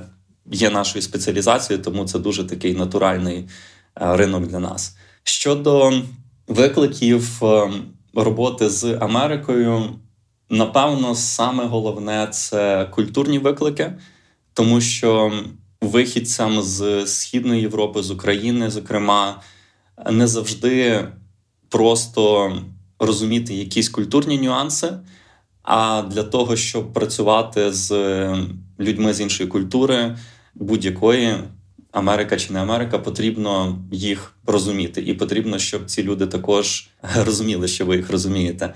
є 0.51 0.69
нашою 0.69 1.01
спеціалізацією, 1.01 1.83
тому 1.83 2.05
це 2.05 2.19
дуже 2.19 2.43
такий 2.43 2.73
натуральний 2.73 3.37
е, 4.01 4.15
ринок 4.17 4.47
для 4.47 4.59
нас. 4.59 4.97
Щодо 5.27 5.93
викликів 6.47 7.43
е, 7.43 7.71
роботи 8.13 8.69
з 8.69 8.97
Америкою, 9.01 9.95
напевно, 10.49 11.15
саме 11.15 11.65
головне 11.65 12.27
це 12.31 12.85
культурні 12.85 13.39
виклики, 13.39 13.93
тому 14.53 14.81
що 14.81 15.33
вихідцям 15.81 16.61
з 16.61 17.07
Східної 17.07 17.61
Європи, 17.61 18.03
з 18.03 18.11
України, 18.11 18.69
зокрема, 18.69 19.41
не 20.11 20.27
завжди 20.27 21.07
просто 21.69 22.53
розуміти 22.99 23.53
якісь 23.53 23.89
культурні 23.89 24.37
нюанси. 24.37 24.93
А 25.63 26.01
для 26.01 26.23
того, 26.23 26.55
щоб 26.55 26.93
працювати 26.93 27.73
з 27.73 27.91
людьми 28.79 29.13
з 29.13 29.21
іншої 29.21 29.49
культури, 29.49 30.17
будь-якої 30.55 31.35
Америка 31.95 32.37
чи 32.37 32.53
не 32.53 32.61
Америка, 32.61 32.99
потрібно 32.99 33.79
їх 33.91 34.33
розуміти, 34.45 35.01
і 35.01 35.13
потрібно, 35.13 35.59
щоб 35.59 35.85
ці 35.85 36.03
люди 36.03 36.27
також 36.27 36.89
розуміли, 37.25 37.67
що 37.67 37.85
ви 37.85 37.95
їх 37.95 38.09
розумієте. 38.09 38.73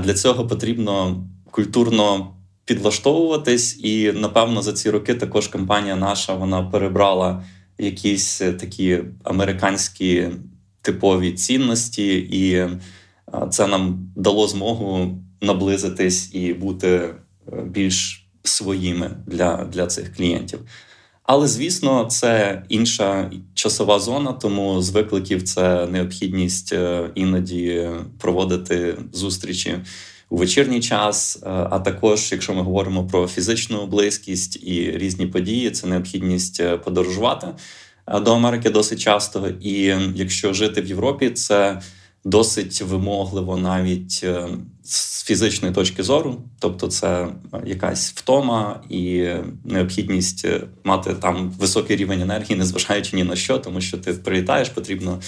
Для 0.00 0.14
цього 0.14 0.46
потрібно 0.46 1.24
культурно 1.50 2.34
підлаштовуватись, 2.64 3.80
і 3.84 4.12
напевно 4.12 4.62
за 4.62 4.72
ці 4.72 4.90
роки 4.90 5.14
також 5.14 5.48
компанія 5.48 5.96
наша 5.96 6.34
вона 6.34 6.62
перебрала 6.62 7.44
якісь 7.78 8.38
такі 8.38 9.00
американські 9.24 10.28
типові 10.82 11.32
цінності, 11.32 12.16
і 12.16 12.68
це 13.50 13.66
нам 13.66 14.12
дало 14.16 14.48
змогу 14.48 15.18
наблизитись 15.40 16.34
і 16.34 16.54
бути 16.54 16.88
е, 16.88 17.14
більш 17.64 18.26
своїми 18.42 19.10
для, 19.26 19.64
для 19.64 19.86
цих 19.86 20.16
клієнтів. 20.16 20.60
Але 21.26 21.48
звісно, 21.48 22.04
це 22.04 22.62
інша 22.68 23.30
часова 23.54 23.98
зона, 23.98 24.32
тому 24.32 24.82
з 24.82 24.90
викликів 24.90 25.42
це 25.42 25.86
необхідність 25.86 26.72
е, 26.72 27.10
іноді 27.14 27.88
проводити 28.18 28.98
зустрічі 29.12 29.74
у 30.30 30.36
вечірній 30.36 30.80
час. 30.80 31.42
Е, 31.42 31.48
а 31.70 31.78
також, 31.78 32.32
якщо 32.32 32.54
ми 32.54 32.62
говоримо 32.62 33.06
про 33.06 33.28
фізичну 33.28 33.86
близькість 33.86 34.56
і 34.62 34.90
різні 34.90 35.26
події, 35.26 35.70
це 35.70 35.86
необхідність 35.86 36.60
е, 36.60 36.76
подорожувати 36.76 37.46
до 38.22 38.34
Америки 38.34 38.70
досить 38.70 39.00
часто. 39.00 39.48
І 39.60 39.94
якщо 40.14 40.52
жити 40.52 40.80
в 40.80 40.86
Європі, 40.86 41.30
це 41.30 41.80
досить 42.26 42.82
вимогливо 42.82 43.56
навіть 43.56 44.20
е, 44.24 44.48
з 44.84 45.24
фізичної 45.24 45.74
точки 45.74 46.02
зору, 46.02 46.42
тобто 46.58 46.86
це 46.86 47.28
якась 47.64 48.12
втома 48.12 48.80
і 48.88 49.28
необхідність 49.64 50.44
е, 50.44 50.62
мати 50.84 51.14
там 51.14 51.50
високий 51.50 51.96
рівень 51.96 52.20
енергії, 52.20 52.58
незважаючи 52.58 53.16
ні 53.16 53.24
на 53.24 53.36
що, 53.36 53.58
тому 53.58 53.80
що 53.80 53.98
ти 53.98 54.12
прилітаєш, 54.12 54.68
потрібно 54.68 55.20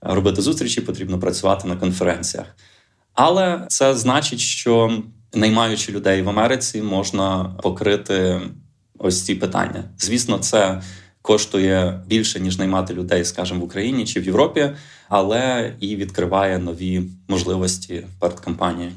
робити 0.00 0.42
зустрічі, 0.42 0.80
потрібно 0.80 1.18
працювати 1.18 1.68
на 1.68 1.76
конференціях. 1.76 2.46
Але 3.14 3.66
це 3.68 3.96
значить, 3.96 4.40
що 4.40 5.02
наймаючи 5.34 5.92
людей 5.92 6.22
в 6.22 6.28
Америці, 6.28 6.82
можна 6.82 7.44
покрити 7.62 8.40
ось 8.98 9.24
ці 9.24 9.34
питання. 9.34 9.84
Звісно, 9.98 10.38
це 10.38 10.82
коштує 11.24 12.00
більше 12.06 12.40
ніж 12.40 12.58
наймати 12.58 12.94
людей, 12.94 13.24
скажімо, 13.24 13.60
в 13.60 13.64
Україні 13.64 14.04
чи 14.04 14.20
в 14.20 14.24
Європі, 14.24 14.70
але 15.08 15.72
і 15.80 15.96
відкриває 15.96 16.58
нові 16.58 17.02
можливості 17.28 18.06
перед 18.20 18.40
компанією. 18.40 18.92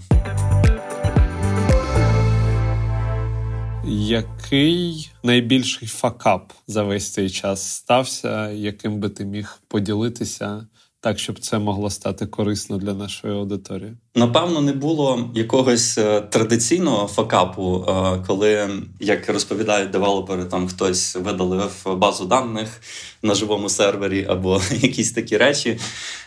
Який 3.88 5.12
найбільший 5.24 5.88
факап 5.88 6.54
за 6.68 6.84
весь 6.84 7.10
цей 7.10 7.30
час 7.30 7.70
стався, 7.70 8.50
яким 8.50 9.00
би 9.00 9.10
ти 9.10 9.26
міг 9.26 9.60
поділитися 9.68 10.68
так, 11.08 11.20
щоб 11.20 11.40
це 11.40 11.60
могло 11.60 11.90
стати 11.90 12.26
корисно 12.26 12.78
для 12.78 12.94
нашої 12.94 13.34
аудиторії? 13.34 13.94
Напевно, 14.16 14.62
не 14.62 14.74
було 14.74 15.30
якогось 15.36 15.98
е, 15.98 16.22
традиційного 16.22 17.08
факапу, 17.08 17.86
е, 17.88 18.24
коли, 18.28 18.70
як 19.00 19.30
розповідають 19.30 19.90
девелопери, 19.90 20.46
там 20.46 20.68
хтось 20.68 21.16
видалив 21.16 21.86
базу 21.98 22.26
даних 22.26 22.82
на 23.24 23.34
живому 23.34 23.70
сервері 23.70 24.26
або 24.30 24.62
якісь 24.72 25.12
такі 25.12 25.38
речі. 25.38 25.80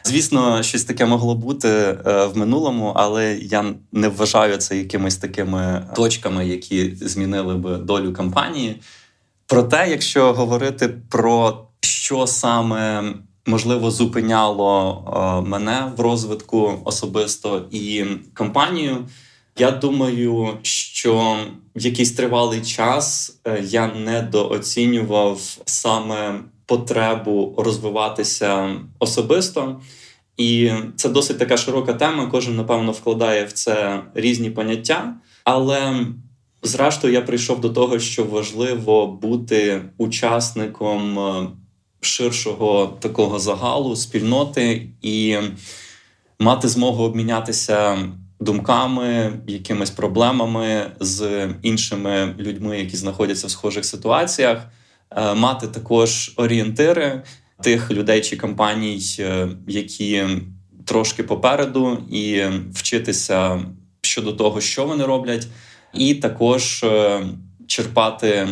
Звісно, 0.05 0.63
щось 0.63 0.85
таке 0.85 1.07
могло 1.07 1.35
бути 1.35 1.69
е, 1.69 2.27
в 2.27 2.37
минулому, 2.37 2.93
але 2.97 3.35
я 3.35 3.75
не 3.93 4.09
вважаю 4.09 4.57
це 4.57 4.77
якимись 4.77 5.17
такими 5.17 5.87
точками, 5.97 6.47
які 6.49 6.95
змінили 7.01 7.55
би 7.55 7.77
долю 7.77 8.13
компанії. 8.13 8.81
Проте, 9.47 9.87
якщо 9.91 10.33
говорити 10.33 10.89
про 10.89 11.67
що 11.81 12.27
саме 12.27 13.15
можливо 13.47 13.91
зупиняло 13.91 15.03
е, 15.07 15.49
мене 15.49 15.93
в 15.97 16.01
розвитку 16.01 16.73
особисто 16.85 17.65
і 17.71 18.05
компанію. 18.35 18.97
Я 19.59 19.71
думаю, 19.71 20.49
що 20.63 21.37
в 21.77 21.81
якийсь 21.81 22.13
тривалий 22.13 22.61
час 22.61 23.39
е, 23.45 23.65
я 23.69 23.87
недооцінював 23.95 25.59
саме 25.65 26.41
потребу 26.67 27.55
розвиватися 27.59 28.77
особисто. 28.99 29.81
І 30.37 30.71
це 30.97 31.09
досить 31.09 31.39
така 31.39 31.57
широка 31.57 31.93
тема. 31.93 32.27
Кожен, 32.27 32.57
напевно, 32.57 32.93
вкладає 32.93 33.45
в 33.45 33.53
це 33.53 34.03
різні 34.15 34.51
поняття. 34.51 35.15
Але, 35.45 36.07
зрештою, 36.63 37.13
я 37.13 37.21
прийшов 37.21 37.61
до 37.61 37.71
того, 37.71 37.99
що 37.99 38.25
важливо 38.25 39.07
бути 39.07 39.83
учасником 39.99 41.19
е, 41.19 41.47
ширшого 42.01 42.97
такого 43.01 43.39
загалу, 43.39 43.97
спільноти 43.97 44.89
і 45.03 45.37
мати 46.39 46.69
змогу 46.69 47.05
обмінятися 47.05 47.99
думками, 48.41 49.33
якимись 49.47 49.91
проблемами 49.91 50.91
з 51.01 51.49
іншими 51.63 52.35
людьми, 52.39 52.79
які 52.79 52.97
знаходяться 52.97 53.47
в 53.47 53.51
схожих 53.51 53.85
ситуаціях, 53.85 54.67
е, 55.11 55.35
мати 55.35 55.67
також 55.67 56.33
орієнтири 56.37 57.23
тих 57.63 57.91
людей 57.91 58.21
чи 58.21 58.37
компаній, 58.37 59.01
е, 59.19 59.49
які 59.69 60.25
трошки 60.85 61.23
попереду, 61.23 61.99
і 62.11 62.43
вчитися 62.73 63.61
щодо 64.03 64.33
того, 64.33 64.61
що 64.61 64.85
вони 64.85 65.05
роблять, 65.05 65.47
і 65.95 66.15
також 66.15 66.83
е, 66.83 67.21
черпати 67.67 68.49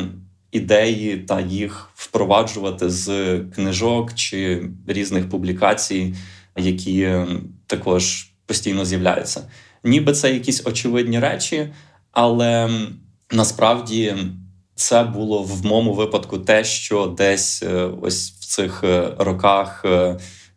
ідеї 0.53 1.17
та 1.17 1.41
їх 1.41 1.91
впроваджувати 1.95 2.91
з 2.91 3.39
книжок 3.39 4.15
чи 4.15 4.71
різних 4.87 5.31
публікацій, 5.31 6.15
які 6.57 7.03
е, 7.03 7.27
також 7.67 8.31
постійно 8.47 8.85
з'являються. 8.85 9.51
Ніби 9.85 10.13
це 10.13 10.33
якісь 10.33 10.67
очевидні 10.67 11.19
речі, 11.19 11.73
але 12.13 12.71
насправді 13.33 14.15
це 14.75 15.03
було 15.03 15.43
в 15.43 15.67
моєму 15.67 15.95
випадку 15.95 16.39
те, 16.39 16.65
що 16.65 17.07
десь 17.07 17.63
е, 17.63 17.91
ось 18.03 18.31
в 18.31 18.45
цих 18.45 18.85
е, 18.85 19.15
роках. 19.19 19.85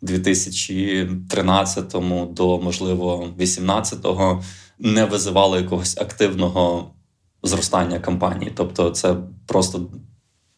2013 0.04 1.95
до 2.34 2.60
можливо 2.60 3.27
18-го 3.39 4.43
не 4.80 5.06
визивало 5.06 5.58
якогось 5.58 5.97
активного 5.97 6.91
зростання 7.43 7.99
кампанії. 7.99 8.51
Тобто, 8.56 8.89
це 8.89 9.15
просто 9.45 9.88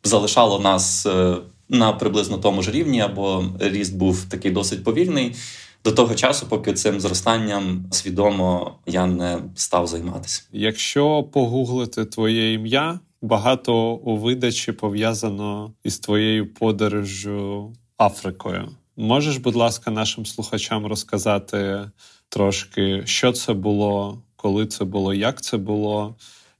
залишало 0.04 0.60
нас 0.60 1.06
е, 1.06 1.36
на 1.70 1.94
приблизно 1.94 2.38
тому 2.38 2.62
ж 2.62 2.72
рівні, 2.72 3.02
або 3.02 3.44
ріст 3.60 3.98
був 3.98 4.26
такий 4.30 4.52
досить 4.52 4.84
повільний. 4.84 5.36
До 5.84 5.92
того 5.92 6.16
часу, 6.16 6.46
поки 6.50 6.74
цим 6.74 7.00
зростанням 7.00 7.86
свідомо 7.92 8.76
я 8.86 9.06
не 9.06 9.40
став 9.56 9.88
займатися. 9.88 10.44
Якщо 10.52 11.24
погуглити 11.24 12.06
твоє 12.06 12.54
ім'я, 12.54 13.00
багато 13.22 13.76
у 13.94 14.18
видачі 14.18 14.72
пов'язано 14.72 15.74
із 15.84 16.00
твоєю 16.00 16.54
подорожжю 16.54 17.74
Африкою. 17.98 18.70
Можеш, 18.98 19.38
будь 19.38 19.56
ласка, 19.56 19.92
нашим 19.92 20.26
слухачам 20.26 20.86
розказати 20.86 21.90
трошки, 22.30 23.02
що 23.06 23.32
це 23.32 23.54
було, 23.54 24.22
коли 24.36 24.68
це 24.68 24.86
було, 24.86 25.14
як 25.14 25.42
це 25.42 25.58
було, 25.58 26.16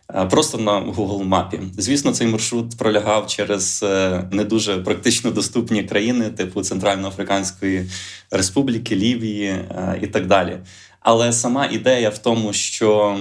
Е, 0.09 0.25
просто 0.25 0.57
на 0.57 0.81
Google 0.81 1.23
мапі. 1.23 1.59
Звісно, 1.77 2.11
цей 2.11 2.27
маршрут 2.27 2.77
пролягав 2.77 3.27
через 3.27 3.85
не 4.31 4.43
дуже 4.43 4.77
практично 4.77 5.31
доступні 5.31 5.83
країни, 5.83 6.29
типу 6.29 6.61
Центральноафриканської 6.61 7.89
Республіки, 8.31 8.95
Лівії 8.95 9.55
і 10.01 10.07
так 10.07 10.27
далі. 10.27 10.57
Але 10.99 11.33
сама 11.33 11.65
ідея 11.65 12.09
в 12.09 12.17
тому, 12.17 12.53
що 12.53 13.17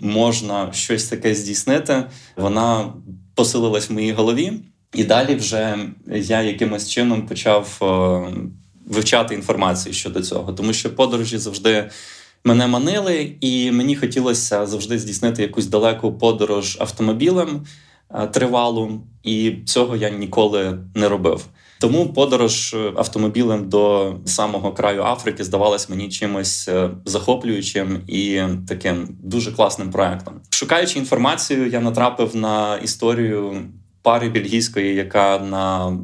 можна 0.00 0.72
щось 0.72 1.04
таке 1.04 1.34
здійснити, 1.34 2.04
вона 2.36 2.92
посилилась 3.34 3.90
в 3.90 3.92
моїй 3.92 4.12
голові, 4.12 4.52
і 4.94 5.04
далі 5.04 5.34
вже 5.34 5.78
я 6.06 6.42
якимось 6.42 6.90
чином 6.90 7.26
почав 7.26 7.78
е, 7.82 7.86
вивчати 8.86 9.34
інформацію 9.34 9.92
щодо 9.92 10.22
цього, 10.22 10.52
тому 10.52 10.72
що 10.72 10.96
подорожі 10.96 11.38
завжди. 11.38 11.90
Мене 12.46 12.66
манили, 12.66 13.32
і 13.40 13.72
мені 13.72 13.96
хотілося 13.96 14.66
завжди 14.66 14.98
здійснити 14.98 15.42
якусь 15.42 15.66
далеку 15.66 16.12
подорож 16.12 16.76
автомобілем 16.80 17.64
е, 18.14 18.26
тривалу, 18.26 19.00
і 19.22 19.56
цього 19.66 19.96
я 19.96 20.10
ніколи 20.10 20.78
не 20.94 21.08
робив. 21.08 21.46
Тому 21.80 22.12
подорож 22.12 22.74
е, 22.74 22.92
автомобілем 22.96 23.68
до 23.68 24.14
самого 24.24 24.72
краю 24.72 25.02
Африки 25.02 25.44
здавалась 25.44 25.88
мені 25.88 26.08
чимось 26.08 26.68
е, 26.68 26.90
захоплюючим 27.04 28.00
і 28.08 28.42
таким 28.68 29.08
дуже 29.22 29.52
класним 29.52 29.90
проектом. 29.90 30.34
Шукаючи 30.50 30.98
інформацію, 30.98 31.68
я 31.68 31.80
натрапив 31.80 32.36
на 32.36 32.76
історію 32.76 33.62
пари 34.02 34.28
бельгійської, 34.28 34.94
яка 34.94 35.38
на 35.38 35.96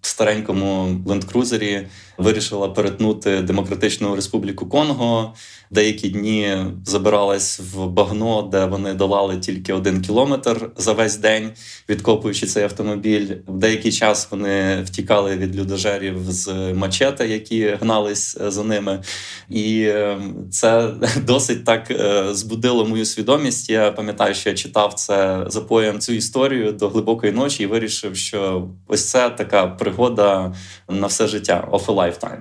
старенькому 0.00 0.96
лендкрузері 1.06 1.86
вирішила 2.18 2.68
перетнути 2.68 3.42
Демократичну 3.42 4.16
Республіку 4.16 4.66
Конго. 4.66 5.34
Деякі 5.70 6.08
дні 6.08 6.56
забиралась 6.84 7.60
в 7.74 7.86
багно, 7.86 8.42
де 8.42 8.64
вони 8.64 8.94
долали 8.94 9.36
тільки 9.36 9.72
один 9.72 10.02
кілометр 10.02 10.70
за 10.76 10.92
весь 10.92 11.16
день, 11.16 11.50
відкопуючи 11.88 12.46
цей 12.46 12.64
автомобіль. 12.64 13.34
В 13.46 13.58
деякий 13.58 13.92
час 13.92 14.28
вони 14.30 14.82
втікали 14.82 15.36
від 15.36 15.56
людожерів 15.56 16.16
з 16.28 16.72
мачете, 16.74 17.28
які 17.28 17.68
гнались 17.80 18.36
е, 18.40 18.50
за 18.50 18.64
ними. 18.64 19.02
І 19.50 19.80
е, 19.82 20.20
це 20.50 20.90
досить 21.26 21.64
так 21.64 21.90
е, 21.90 22.24
збудило 22.34 22.84
мою 22.84 23.04
свідомість. 23.04 23.70
Я 23.70 23.92
пам'ятаю, 23.92 24.34
що 24.34 24.50
я 24.50 24.56
читав 24.56 24.94
це 24.94 25.44
запоєм 25.46 25.98
цю 25.98 26.12
історію 26.12 26.72
до 26.72 26.88
глибокої 26.88 27.32
ночі 27.32 27.62
і 27.62 27.66
вирішив, 27.66 28.16
що 28.16 28.68
ось 28.86 29.04
це 29.04 29.30
така 29.30 29.66
пригода 29.66 30.54
на 30.88 31.06
все 31.06 31.26
життя 31.26 31.68
a 31.72 32.07
lifetime. 32.08 32.40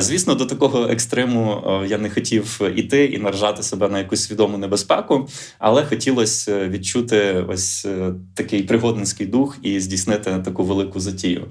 Звісно, 0.00 0.34
до 0.34 0.46
такого 0.46 0.88
екстриму 0.88 1.62
я 1.88 1.98
не 1.98 2.10
хотів 2.10 2.60
іти 2.76 3.04
і 3.04 3.18
наражати 3.18 3.62
себе 3.62 3.88
на 3.88 3.98
якусь 3.98 4.24
свідому 4.24 4.58
небезпеку, 4.58 5.28
але 5.58 5.84
хотілося 5.84 6.68
відчути 6.68 7.44
ось 7.48 7.86
такий 8.34 8.62
пригодницький 8.62 9.26
дух 9.26 9.58
і 9.62 9.80
здійснити 9.80 10.42
таку 10.44 10.64
велику 10.64 11.00
затію. 11.00 11.46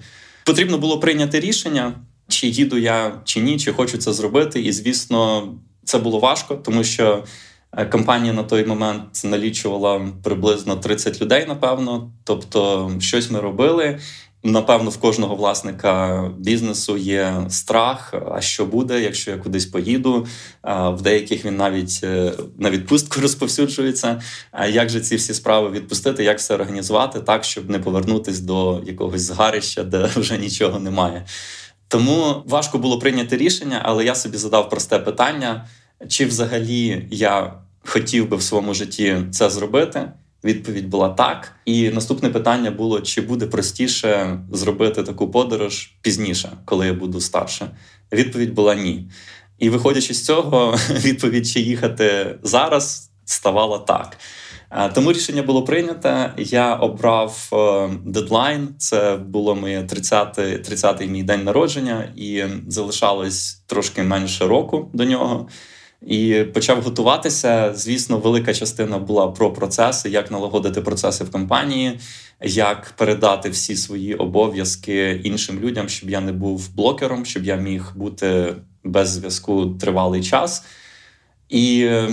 Потрібно 0.46 0.78
було 0.78 1.00
прийняти 1.00 1.40
рішення, 1.40 1.94
чи 2.28 2.48
їду 2.48 2.78
я 2.78 3.22
чи 3.24 3.40
ні, 3.40 3.58
чи 3.58 3.74
хочу 3.74 3.98
це 3.98 4.14
зробити. 4.14 4.62
І 4.62 4.72
звісно, 4.72 5.54
це 5.84 6.00
було 6.00 6.20
важко, 6.20 6.56
тому 6.56 6.84
що. 6.84 7.24
Компанія 7.92 8.34
на 8.34 8.44
той 8.44 8.66
момент 8.66 9.22
налічувала 9.26 10.08
приблизно 10.24 10.76
30 10.76 11.22
людей, 11.22 11.46
напевно. 11.48 12.12
Тобто, 12.24 12.92
щось 13.00 13.32
ми 13.32 13.40
робили, 13.40 14.00
Напевно, 14.48 14.92
в 14.92 14.98
кожного 14.98 15.36
власника 15.36 16.24
бізнесу 16.38 16.98
є 16.98 17.46
страх. 17.50 18.14
А 18.32 18.42
що 18.42 18.66
буде, 18.66 19.02
якщо 19.02 19.32
я 19.32 19.38
кудись 19.38 19.66
поїду? 19.66 20.28
В 20.64 21.02
деяких 21.02 21.46
він 21.46 21.58
навіть 21.58 22.00
е, 22.04 22.34
на 22.58 22.70
відпустку 22.70 23.22
розповсюджується. 23.22 24.22
А 24.52 24.68
як 24.68 24.90
же 24.90 25.02
ці 25.02 25.16
всі 25.16 25.34
справи 25.34 25.70
відпустити? 25.70 26.24
Як 26.24 26.38
все 26.38 26.54
організувати 26.54 27.20
так, 27.20 27.44
щоб 27.44 27.70
не 27.70 27.80
повернутись 27.80 28.40
до 28.40 28.82
якогось 28.86 29.22
згарища, 29.22 29.84
де 29.84 30.06
вже 30.16 30.38
нічого 30.38 30.80
немає? 30.80 31.26
Тому 31.88 32.44
важко 32.46 32.78
було 32.78 33.00
прийняти 33.00 33.38
рішення, 33.38 33.82
але 33.84 34.06
я 34.06 34.16
собі 34.16 34.38
задав 34.38 34.70
просте 34.70 35.00
питання: 35.00 35.68
чи 36.08 36.26
взагалі 36.26 37.08
я 37.12 37.54
хотів 37.86 38.30
би 38.30 38.38
в 38.38 38.42
своєму 38.42 38.74
житті 38.74 39.18
це 39.32 39.50
зробити? 39.50 40.12
Відповідь 40.46 40.90
була 40.90 41.10
так. 41.10 41.56
І 41.66 41.90
наступне 41.90 42.30
питання 42.30 42.72
було: 42.72 43.02
чи 43.02 43.22
буде 43.22 43.48
простіше 43.48 44.40
зробити 44.52 45.04
таку 45.04 45.32
подорож 45.32 45.92
пізніше, 46.02 46.50
коли 46.66 46.86
я 46.86 46.94
буду 46.94 47.22
старше? 47.22 47.68
Відповідь 48.12 48.54
була 48.54 48.76
ні. 48.76 49.10
І 49.60 49.70
виходячи 49.70 50.14
з 50.14 50.26
цього, 50.26 50.78
відповідь, 50.90 51.48
чи 51.48 51.60
їхати 51.60 52.36
зараз, 52.44 53.12
ставала 53.26 53.80
так. 53.80 54.18
Тому 54.94 55.14
рішення 55.14 55.44
було 55.44 55.64
прийнято. 55.64 56.30
Я 56.38 56.76
обрав 56.76 57.50
е, 57.54 57.90
дедлайн. 58.06 58.76
Це 58.78 59.16
було 59.16 59.56
моє 59.56 59.82
30-й 59.82 60.58
30 60.58 61.08
мій 61.08 61.24
день 61.24 61.44
народження, 61.44 62.14
і 62.16 62.44
залишалось 62.68 63.64
трошки 63.66 64.04
менше 64.04 64.48
року 64.48 64.90
до 64.94 65.06
нього. 65.06 65.48
І 66.02 66.44
почав 66.54 66.82
готуватися. 66.82 67.74
Звісно, 67.76 68.18
велика 68.18 68.54
частина 68.54 69.00
була 69.00 69.28
про 69.28 69.54
процеси, 69.54 70.10
як 70.10 70.32
налагодити 70.32 70.82
процеси 70.82 71.24
в 71.24 71.32
компанії, 71.32 72.00
як 72.42 72.94
передати 72.98 73.50
всі 73.50 73.76
свої 73.76 74.16
обов'язки 74.16 75.22
іншим 75.24 75.60
людям, 75.60 75.90
щоб 75.90 76.10
я 76.10 76.22
не 76.22 76.32
був 76.32 76.76
блокером, 76.76 77.26
щоб 77.26 77.46
я 77.46 77.56
міг 77.56 77.92
бути 77.96 78.56
без 78.84 79.10
зв'язку 79.10 79.66
тривалий 79.66 80.24
час. 80.24 80.64
І 81.50 81.82
е, 81.84 82.10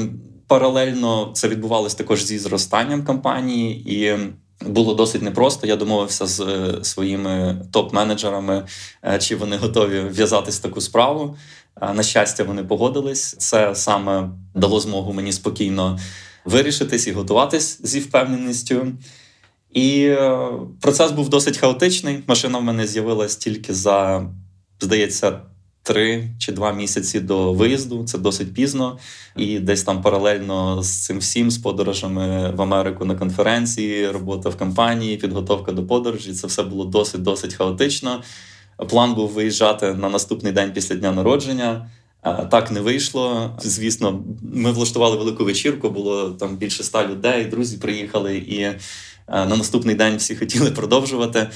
паралельно 0.46 1.30
це 1.34 1.48
відбувалось 1.48 1.94
також 1.94 2.24
зі 2.24 2.38
зростанням 2.38 3.04
компанії, 3.04 3.94
і 3.94 4.18
було 4.66 4.94
досить 4.94 5.22
непросто. 5.22 5.66
Я 5.66 5.76
домовився 5.76 6.26
з 6.26 6.40
е, 6.40 6.84
своїми 6.84 7.62
топ-менеджерами, 7.72 8.62
е, 9.04 9.18
чи 9.18 9.36
вони 9.36 9.56
готові 9.56 10.00
в'язатись 10.00 10.58
в 10.58 10.62
таку 10.62 10.80
справу. 10.80 11.36
На 11.80 12.02
щастя, 12.02 12.44
вони 12.44 12.64
погодились. 12.64 13.36
Це 13.38 13.74
саме 13.74 14.30
дало 14.54 14.80
змогу 14.80 15.12
мені 15.12 15.32
спокійно 15.32 15.98
вирішитись 16.44 17.06
і 17.06 17.12
готуватись 17.12 17.80
зі 17.82 18.00
впевненістю. 18.00 18.86
І 19.70 20.04
е, 20.04 20.48
процес 20.80 21.10
був 21.10 21.28
досить 21.28 21.58
хаотичний. 21.58 22.18
Машина 22.26 22.58
в 22.58 22.62
мене 22.62 22.86
з'явилась 22.86 23.36
тільки 23.36 23.74
за, 23.74 24.26
здається, 24.80 25.40
три 25.82 26.28
чи 26.38 26.52
два 26.52 26.72
місяці 26.72 27.20
до 27.20 27.52
виїзду. 27.52 28.04
Це 28.04 28.18
досить 28.18 28.54
пізно. 28.54 28.98
І 29.36 29.58
десь 29.58 29.82
там 29.82 30.02
паралельно 30.02 30.82
з 30.82 31.04
цим 31.04 31.18
всім, 31.18 31.50
з 31.50 31.58
подорожами 31.58 32.50
в 32.50 32.62
Америку 32.62 33.04
на 33.04 33.14
конференції, 33.14 34.10
робота 34.10 34.48
в 34.48 34.56
компанії, 34.56 35.16
підготовка 35.16 35.72
до 35.72 35.86
подорожі. 35.86 36.32
Це 36.32 36.46
все 36.46 36.62
було 36.62 36.84
досить 36.84 37.22
досить 37.22 37.54
хаотично. 37.54 38.22
План 38.88 39.14
був 39.14 39.30
виїжджати 39.30 39.94
на 39.94 40.08
наступний 40.08 40.52
день 40.52 40.72
після 40.72 40.94
дня 40.94 41.12
народження. 41.12 41.90
Так 42.50 42.70
не 42.70 42.80
вийшло. 42.80 43.50
Звісно, 43.62 44.24
ми 44.54 44.72
влаштували 44.72 45.16
велику 45.16 45.44
вечірку. 45.44 45.90
Було 45.90 46.30
там 46.30 46.56
більше 46.56 46.82
ста 46.82 47.06
людей. 47.06 47.44
Друзі 47.44 47.76
приїхали, 47.76 48.36
і 48.36 48.66
на 49.28 49.56
наступний 49.56 49.94
день 49.94 50.16
всі 50.16 50.36
хотіли 50.36 50.70
продовжувати. 50.70 51.50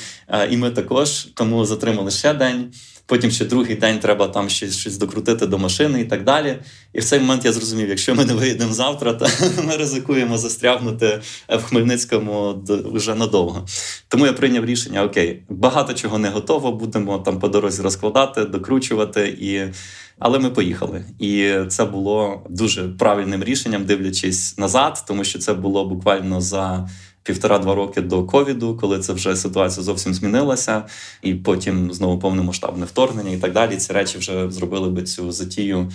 І 0.50 0.56
ми 0.56 0.70
також 0.70 1.28
тому 1.34 1.64
затримали 1.64 2.10
ще 2.10 2.34
день. 2.34 2.72
Потім 3.06 3.30
ще 3.30 3.44
другий 3.44 3.76
день 3.76 3.98
треба 3.98 4.28
там 4.28 4.48
щось 4.48 4.78
щось 4.78 4.98
докрутити 4.98 5.46
до 5.46 5.58
машини 5.58 6.00
і 6.00 6.04
так 6.04 6.24
далі. 6.24 6.58
І 6.92 7.00
в 7.00 7.04
цей 7.04 7.20
момент 7.20 7.44
я 7.44 7.52
зрозумів, 7.52 7.88
якщо 7.88 8.14
ми 8.14 8.24
не 8.24 8.34
виїдемо 8.34 8.72
завтра, 8.72 9.12
то 9.12 9.26
ми 9.66 9.76
ризикуємо 9.76 10.38
застрягнути 10.38 11.20
в 11.48 11.62
Хмельницькому 11.62 12.64
вже 12.92 13.14
надовго. 13.14 13.66
Тому 14.08 14.26
я 14.26 14.32
прийняв 14.32 14.64
рішення: 14.64 15.02
окей, 15.04 15.42
багато 15.48 15.94
чого 15.94 16.18
не 16.18 16.28
готово, 16.28 16.72
будемо 16.72 17.18
там 17.18 17.38
по 17.38 17.48
дорозі 17.48 17.82
розкладати, 17.82 18.44
докручувати 18.44 19.36
і. 19.40 19.72
Але 20.18 20.38
ми 20.38 20.50
поїхали, 20.50 21.04
і 21.18 21.54
це 21.68 21.84
було 21.84 22.46
дуже 22.50 22.88
правильним 22.88 23.44
рішенням, 23.44 23.84
дивлячись 23.84 24.58
назад, 24.58 25.04
тому 25.08 25.24
що 25.24 25.38
це 25.38 25.54
було 25.54 25.84
буквально 25.84 26.40
за 26.40 26.88
півтора-два 27.26 27.74
роки 27.74 28.00
до 28.00 28.24
ковіду, 28.24 28.76
коли 28.80 28.98
це 28.98 29.12
вже 29.12 29.36
ситуація 29.36 29.84
зовсім 29.84 30.14
змінилася, 30.14 30.82
і 31.22 31.34
потім 31.34 31.92
знову 31.92 32.18
повномасштабне 32.18 32.86
вторгнення 32.86 33.30
і 33.30 33.36
так 33.36 33.52
далі. 33.52 33.76
Ці 33.76 33.92
речі 33.92 34.18
вже 34.18 34.50
зробили 34.50 34.90
би 34.90 35.02
цю 35.02 35.32
затію 35.32 35.90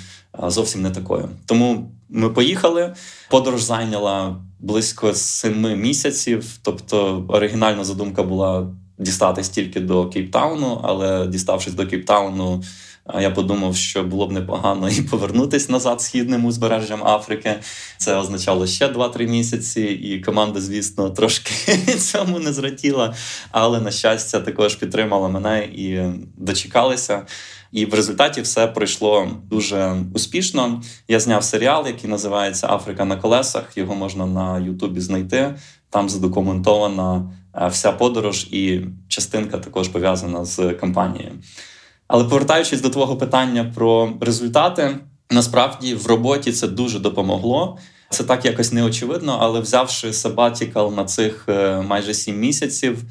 зовсім 0.48 0.82
не 0.82 0.92
такою. 0.92 1.30
Тому 1.46 1.92
ми 2.10 2.30
поїхали. 2.30 2.94
Подорож 3.30 3.62
зайняла 3.62 4.36
близько 4.60 5.14
семи 5.14 5.76
місяців. 5.76 6.46
Тобто, 6.62 7.26
оригінальна 7.28 7.84
задумка 7.84 8.24
була 8.24 8.68
дістатись 8.98 9.50
тільки 9.50 9.80
до 9.80 10.06
Кейптауну, 10.06 10.82
але 10.84 11.28
діставшись 11.28 11.74
до 11.74 11.88
Кейптауну, 11.88 12.64
я 13.20 13.30
подумав, 13.30 13.76
що 13.76 14.04
було 14.04 14.28
б 14.28 14.32
непогано 14.32 14.90
і 14.90 15.02
повернутися 15.02 15.72
назад 15.72 16.02
східним 16.02 16.46
узбережжям 16.46 17.08
Африки. 17.08 17.56
Це 17.98 18.16
означало 18.16 18.68
ще 18.68 18.88
2-3 18.88 19.28
місяці, 19.28 19.82
і 19.82 20.20
команда, 20.22 20.62
звісно, 20.62 21.10
трошки 21.10 21.78
цьому 22.00 22.40
не 22.40 22.54
зраділа. 22.54 23.16
Але 23.52 23.80
на 23.80 23.92
щастя, 23.92 24.40
також 24.40 24.76
підтримала 24.76 25.28
мене 25.28 25.64
і 25.64 26.00
дочекалися. 26.38 27.26
І 27.72 27.86
в 27.86 27.94
результаті 27.94 28.42
все 28.42 28.68
пройшло 28.68 29.32
дуже 29.50 29.96
успішно. 30.14 30.82
Я 31.08 31.20
зняв 31.20 31.44
серіал, 31.44 31.88
який 31.88 32.10
називається 32.10 32.68
Африка 32.70 33.06
на 33.06 33.16
колесах. 33.16 33.78
Його 33.78 33.96
можна 33.96 34.26
на 34.26 34.60
Ютубі 34.60 35.00
знайти. 35.00 35.56
Там 35.90 36.10
задокументована 36.10 37.32
е, 37.56 37.68
вся 37.68 37.92
подорож, 37.92 38.48
і 38.52 38.82
частинка 39.08 39.58
також 39.58 39.88
пов'язана 39.88 40.46
з 40.46 40.74
кампанією. 40.74 41.32
Але 42.12 42.24
повертаючись 42.24 42.82
до 42.82 42.90
твого 42.90 43.18
питання 43.18 43.72
про 43.76 44.14
результати, 44.22 44.98
насправді 45.30 45.96
в 45.96 46.08
роботі 46.08 46.52
це 46.52 46.68
дуже 46.68 47.00
допомогло. 47.00 47.78
Це 48.10 48.24
так 48.24 48.46
якось 48.46 48.74
неочевидно, 48.74 49.38
але 49.42 49.60
взявши 49.60 50.14
сабатікал 50.14 50.94
на 50.94 51.06
цих 51.06 51.46
е, 51.50 51.82
майже 51.82 52.14
сім 52.14 52.40
місяців, 52.40 53.04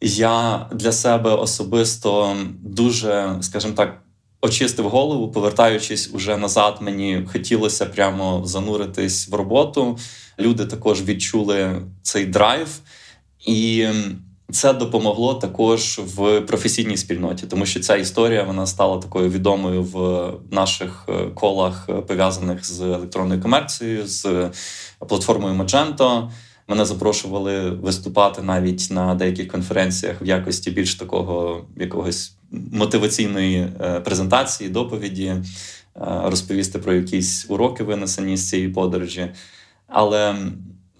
я 0.00 0.66
для 0.72 0.92
себе 0.92 1.30
особисто 1.30 2.36
дуже, 2.62 3.38
скажімо 3.40 3.74
так, 3.76 4.02
очистив 4.40 4.88
голову, 4.88 5.32
повертаючись 5.32 6.10
уже 6.12 6.36
назад, 6.36 6.78
мені 6.80 7.28
хотілося 7.32 7.86
прямо 7.86 8.42
зануритись 8.44 9.28
в 9.28 9.34
роботу. 9.34 9.98
Люди 10.38 10.66
також 10.66 11.02
відчули 11.02 11.82
цей 12.02 12.26
драйв. 12.26 12.68
І 13.46 13.88
це 14.52 14.72
допомогло 14.72 15.34
також 15.34 16.00
в 16.16 16.40
професійній 16.40 16.96
спільноті, 16.96 17.46
тому 17.46 17.66
що 17.66 17.80
ця 17.80 17.96
історія 17.96 18.42
вона 18.42 18.66
стала 18.66 18.98
такою 18.98 19.30
відомою 19.30 19.82
в 19.82 20.30
наших 20.50 21.04
е, 21.08 21.12
колах, 21.34 21.86
е, 21.88 21.92
пов'язаних 21.92 22.66
з 22.66 22.80
електронною 22.80 23.42
комерцією, 23.42 24.06
з 24.06 24.50
платформою 25.08 25.54
Magento. 25.54 26.30
Мене 26.68 26.84
запрошували 26.84 27.70
виступати 27.70 28.42
навіть 28.42 28.88
на 28.90 29.14
деяких 29.14 29.48
конференціях 29.48 30.22
в 30.22 30.24
якості 30.24 30.70
більш 30.70 30.94
такого 30.94 31.64
якогось 31.76 32.32
мотиваційної 32.72 33.68
е, 33.80 34.00
презентації, 34.00 34.70
доповіді, 34.70 35.34
розповісти 36.24 36.78
про 36.78 36.92
якісь 36.92 37.46
уроки, 37.48 37.84
винесені 37.84 38.36
з 38.36 38.48
цієї 38.48 38.68
подорожі. 38.68 39.30
Але 39.86 40.36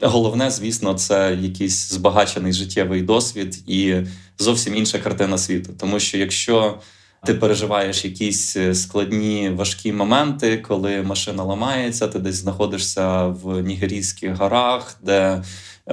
Головне, 0.01 0.51
звісно, 0.51 0.95
це 0.95 1.39
якийсь 1.41 1.89
збагачений 1.89 2.53
життєвий 2.53 3.03
досвід 3.03 3.63
і 3.67 3.95
зовсім 4.39 4.75
інша 4.75 4.99
картина 4.99 5.39
світу. 5.39 5.71
Тому 5.79 6.01
що 6.01 6.19
якщо 6.19 6.79
ти 7.27 7.35
переживаєш 7.35 8.05
якісь 8.05 8.57
е, 8.57 8.75
складні 8.75 9.51
важкі 9.51 9.93
моменти, 9.93 10.59
коли 10.59 11.03
машина 11.03 11.43
ламається, 11.43 12.09
ти 12.09 12.19
десь 12.19 12.35
знаходишся 12.35 13.27
в 13.27 13.63
Нігерійських 13.63 14.37
горах, 14.37 14.97
де 15.03 15.43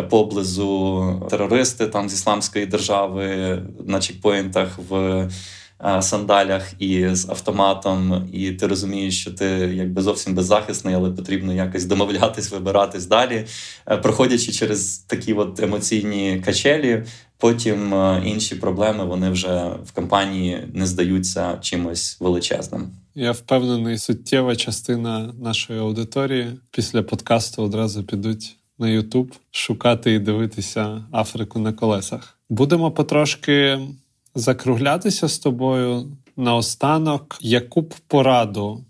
поблизу 0.10 1.28
терористи 1.30 1.88
там 1.88 2.10
з 2.10 2.14
ісламської 2.14 2.66
держави 2.66 3.60
на 3.86 4.00
чекпоінтах 4.00 4.80
в 4.90 5.28
сандалях 6.02 6.74
і 6.80 7.16
з 7.16 7.30
автоматом, 7.30 8.30
і 8.34 8.52
ти 8.52 8.68
розумієш, 8.68 9.22
що 9.22 9.32
ти 9.32 9.46
якби 9.76 10.02
зовсім 10.02 10.36
беззахисний, 10.36 10.96
але 10.96 11.12
потрібно 11.12 11.54
якось 11.54 11.86
домовлятись, 11.86 12.52
вибиратись 12.52 13.06
далі, 13.06 13.46
е, 13.88 13.98
проходячи 13.98 14.52
через 14.52 14.98
такі 14.98 15.34
от 15.34 15.60
емоційні 15.60 16.42
качелі. 16.46 17.04
Потім 17.38 17.94
е, 17.94 18.22
інші 18.26 18.56
проблеми 18.56 19.06
вони 19.06 19.30
вже 19.30 19.72
в 19.86 19.92
компанії 19.92 20.68
не 20.74 20.86
здаються 20.86 21.58
чимось 21.62 22.18
величезним. 22.20 22.90
Я 23.16 23.32
впевнений, 23.32 23.98
суттєва 23.98 24.56
частина 24.56 25.34
нашої 25.42 25.80
аудиторії 25.80 26.48
після 26.72 27.04
подкасту 27.04 27.64
одразу 27.64 28.04
підуть 28.04 28.56
на 28.80 28.90
Ютуб 28.90 29.34
шукати 29.52 30.14
і 30.14 30.20
дивитися 30.20 31.04
Африку 31.12 31.60
на 31.60 31.74
колесах. 31.74 32.38
Будемо 32.50 32.92
потрошки 32.92 33.80
закруглятися 34.36 35.28
з 35.28 35.40
тобою 35.40 36.12
наостанок. 36.38 37.38
Яку 37.42 37.82
б 37.82 37.94
пораду 38.08 38.86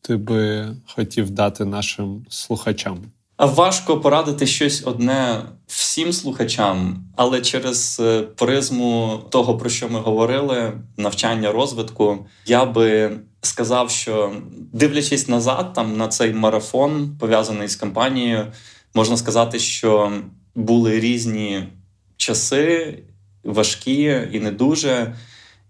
ти 0.00 0.16
би 0.16 0.68
хотів 0.86 1.30
дати 1.30 1.64
нашим 1.64 2.26
слухачам? 2.28 2.98
Важко 3.38 4.00
порадити 4.00 4.46
щось 4.46 4.82
одне 4.86 5.42
всім 5.66 6.12
слухачам, 6.12 7.04
але 7.16 7.40
через 7.40 8.00
е, 8.00 8.22
призму 8.22 9.20
того, 9.30 9.56
про 9.56 9.70
що 9.70 9.88
ми 9.88 10.00
говорили, 10.00 10.72
навчання 10.96 11.52
розвитку, 11.52 12.26
я 12.46 12.64
би 12.64 13.12
сказав, 13.40 13.90
що 13.90 14.32
дивлячись 14.72 15.28
назад, 15.28 15.72
там 15.72 15.96
на 15.96 16.08
цей 16.08 16.32
марафон 16.32 17.16
пов'язаний 17.20 17.68
з 17.68 17.76
кампанією, 17.76 18.52
можна 18.94 19.16
сказати, 19.16 19.58
що 19.58 20.12
були 20.54 21.00
різні 21.00 21.68
часи, 22.16 22.98
важкі 23.46 24.22
і 24.32 24.40
не 24.40 24.50
дуже. 24.50 25.14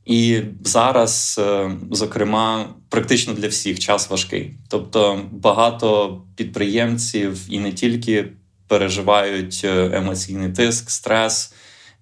І 0.04 0.40
зараз, 0.64 1.40
е, 1.42 1.70
зокрема, 1.90 2.74
практично 2.88 3.32
для 3.32 3.48
всіх 3.48 3.78
час 3.78 4.10
важкий. 4.10 4.54
Тобто 4.68 5.20
багато 5.32 6.20
підприємців 6.36 7.40
і 7.50 7.58
не 7.58 7.72
тільки 7.72 8.28
переживають 8.68 9.60
е, 9.64 9.90
емоційний 9.94 10.52
тиск, 10.52 10.90
стрес 10.90 11.54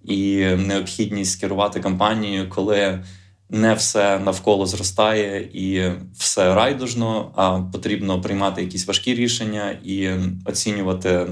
і 0.05 0.37
необхідність 0.45 1.41
керувати 1.41 1.81
кампанією, 1.81 2.49
коли 2.49 3.05
не 3.51 3.75
все 3.75 4.18
навколо 4.18 4.66
зростає 4.66 5.49
і 5.53 5.93
все 6.16 6.55
райдужно, 6.55 7.33
а 7.37 7.61
потрібно 7.61 8.20
приймати 8.20 8.62
якісь 8.62 8.87
важкі 8.87 9.14
рішення 9.14 9.79
і 9.85 10.11
оцінювати 10.45 11.27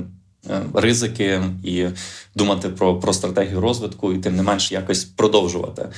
ризики 0.74 1.43
і 1.64 1.86
думати 2.34 2.68
про, 2.68 3.01
про 3.01 3.12
стратегію 3.12 3.61
розвитку, 3.61 4.12
і 4.12 4.18
тим 4.18 4.36
не 4.36 4.43
менш 4.43 4.72
якось 4.72 5.05
продовжувати. 5.05 5.88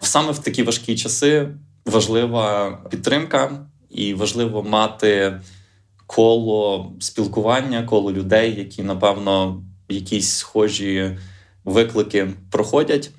Саме 0.00 0.32
в 0.32 0.38
такі 0.38 0.62
важкі 0.62 0.96
часи 0.96 1.48
важлива 1.86 2.70
підтримка, 2.90 3.66
і 3.90 4.14
важливо 4.14 4.62
мати 4.62 5.40
коло 6.06 6.92
спілкування, 7.00 7.82
коло 7.82 8.12
людей, 8.12 8.54
які 8.58 8.82
напевно 8.82 9.62
якісь 9.88 10.30
схожі 10.30 11.18
виклики 11.64 12.28
проходять. 12.50 13.10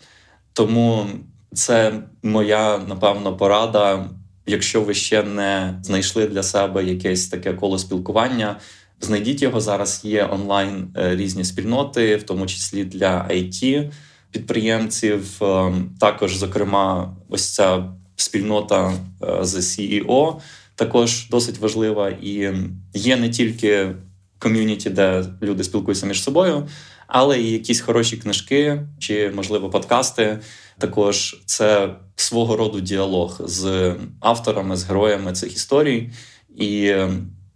Тому 0.53 1.05
це 1.53 1.93
моя 2.23 2.77
напевно 2.77 3.37
порада. 3.37 4.09
Якщо 4.45 4.81
ви 4.81 4.93
ще 4.93 5.23
не 5.23 5.79
знайшли 5.83 6.27
для 6.27 6.43
себе 6.43 6.83
якесь 6.83 7.27
таке 7.27 7.53
коло 7.53 7.79
спілкування, 7.79 8.55
Знайдіть 9.01 9.41
його 9.41 9.61
зараз. 9.61 10.01
Є 10.03 10.25
онлайн 10.31 10.87
е, 10.97 11.15
різні 11.15 11.43
спільноти, 11.43 12.15
в 12.15 12.23
тому 12.23 12.45
числі 12.47 12.83
для 12.83 13.27
it 13.31 13.91
підприємців. 14.31 15.43
Е, 15.43 15.73
також, 15.99 16.35
зокрема, 16.35 17.15
ось 17.29 17.49
ця 17.49 17.93
спільнота 18.15 18.93
е, 19.23 19.45
з 19.45 19.55
CEO 19.55 20.35
також 20.75 21.29
досить 21.29 21.57
важлива. 21.57 22.09
І 22.09 22.53
є 22.93 23.17
не 23.17 23.29
тільки 23.29 23.95
ком'юніті, 24.39 24.89
де 24.89 25.25
люди 25.41 25.63
спілкуються 25.63 26.05
між 26.05 26.23
собою, 26.23 26.67
але 27.07 27.41
і 27.41 27.51
якісь 27.51 27.81
хороші 27.81 28.17
книжки 28.17 28.81
чи, 28.99 29.31
можливо, 29.35 29.69
подкасти. 29.69 30.39
Також 30.77 31.41
це 31.45 31.95
свого 32.15 32.57
роду 32.57 32.79
діалог 32.79 33.41
з 33.45 33.95
авторами, 34.19 34.77
з 34.77 34.83
героями 34.83 35.33
цих 35.33 35.55
історій. 35.55 36.09
І 36.57 36.93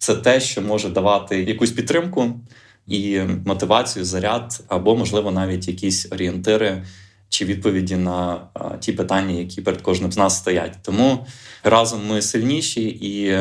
це 0.03 0.15
те, 0.15 0.39
що 0.39 0.61
може 0.61 0.89
давати 0.89 1.43
якусь 1.43 1.71
підтримку 1.71 2.39
і 2.87 3.21
мотивацію, 3.45 4.05
заряд, 4.05 4.63
або, 4.67 4.95
можливо, 4.95 5.31
навіть 5.31 5.67
якісь 5.67 6.11
орієнтири 6.11 6.83
чи 7.29 7.45
відповіді 7.45 7.95
на 7.95 8.41
ті 8.79 8.93
питання, 8.93 9.33
які 9.33 9.61
перед 9.61 9.81
кожним 9.81 10.11
з 10.11 10.17
нас 10.17 10.37
стоять. 10.37 10.77
Тому 10.81 11.25
разом 11.63 12.07
ми 12.07 12.21
сильніші, 12.21 12.83
і 13.01 13.37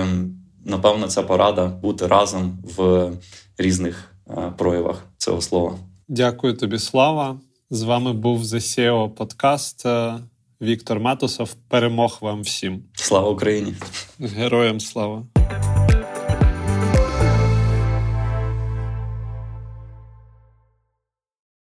напевно 0.64 1.06
ця 1.06 1.22
порада 1.22 1.66
бути 1.66 2.06
разом 2.06 2.58
в 2.76 3.10
різних 3.58 4.14
проявах 4.58 5.06
цього 5.18 5.40
слова. 5.40 5.78
Дякую 6.08 6.54
тобі, 6.54 6.78
Слава. 6.78 7.40
З 7.70 7.82
вами 7.82 8.12
був 8.12 8.42
The 8.42 8.60
SEO 8.60 9.08
подкаст. 9.08 9.86
Віктор 10.62 11.00
Матусов. 11.00 11.54
Перемог 11.68 12.18
вам 12.20 12.42
всім. 12.42 12.82
Слава 12.94 13.30
Україні! 13.30 13.74
Героям 14.20 14.80
слава! 14.80 15.41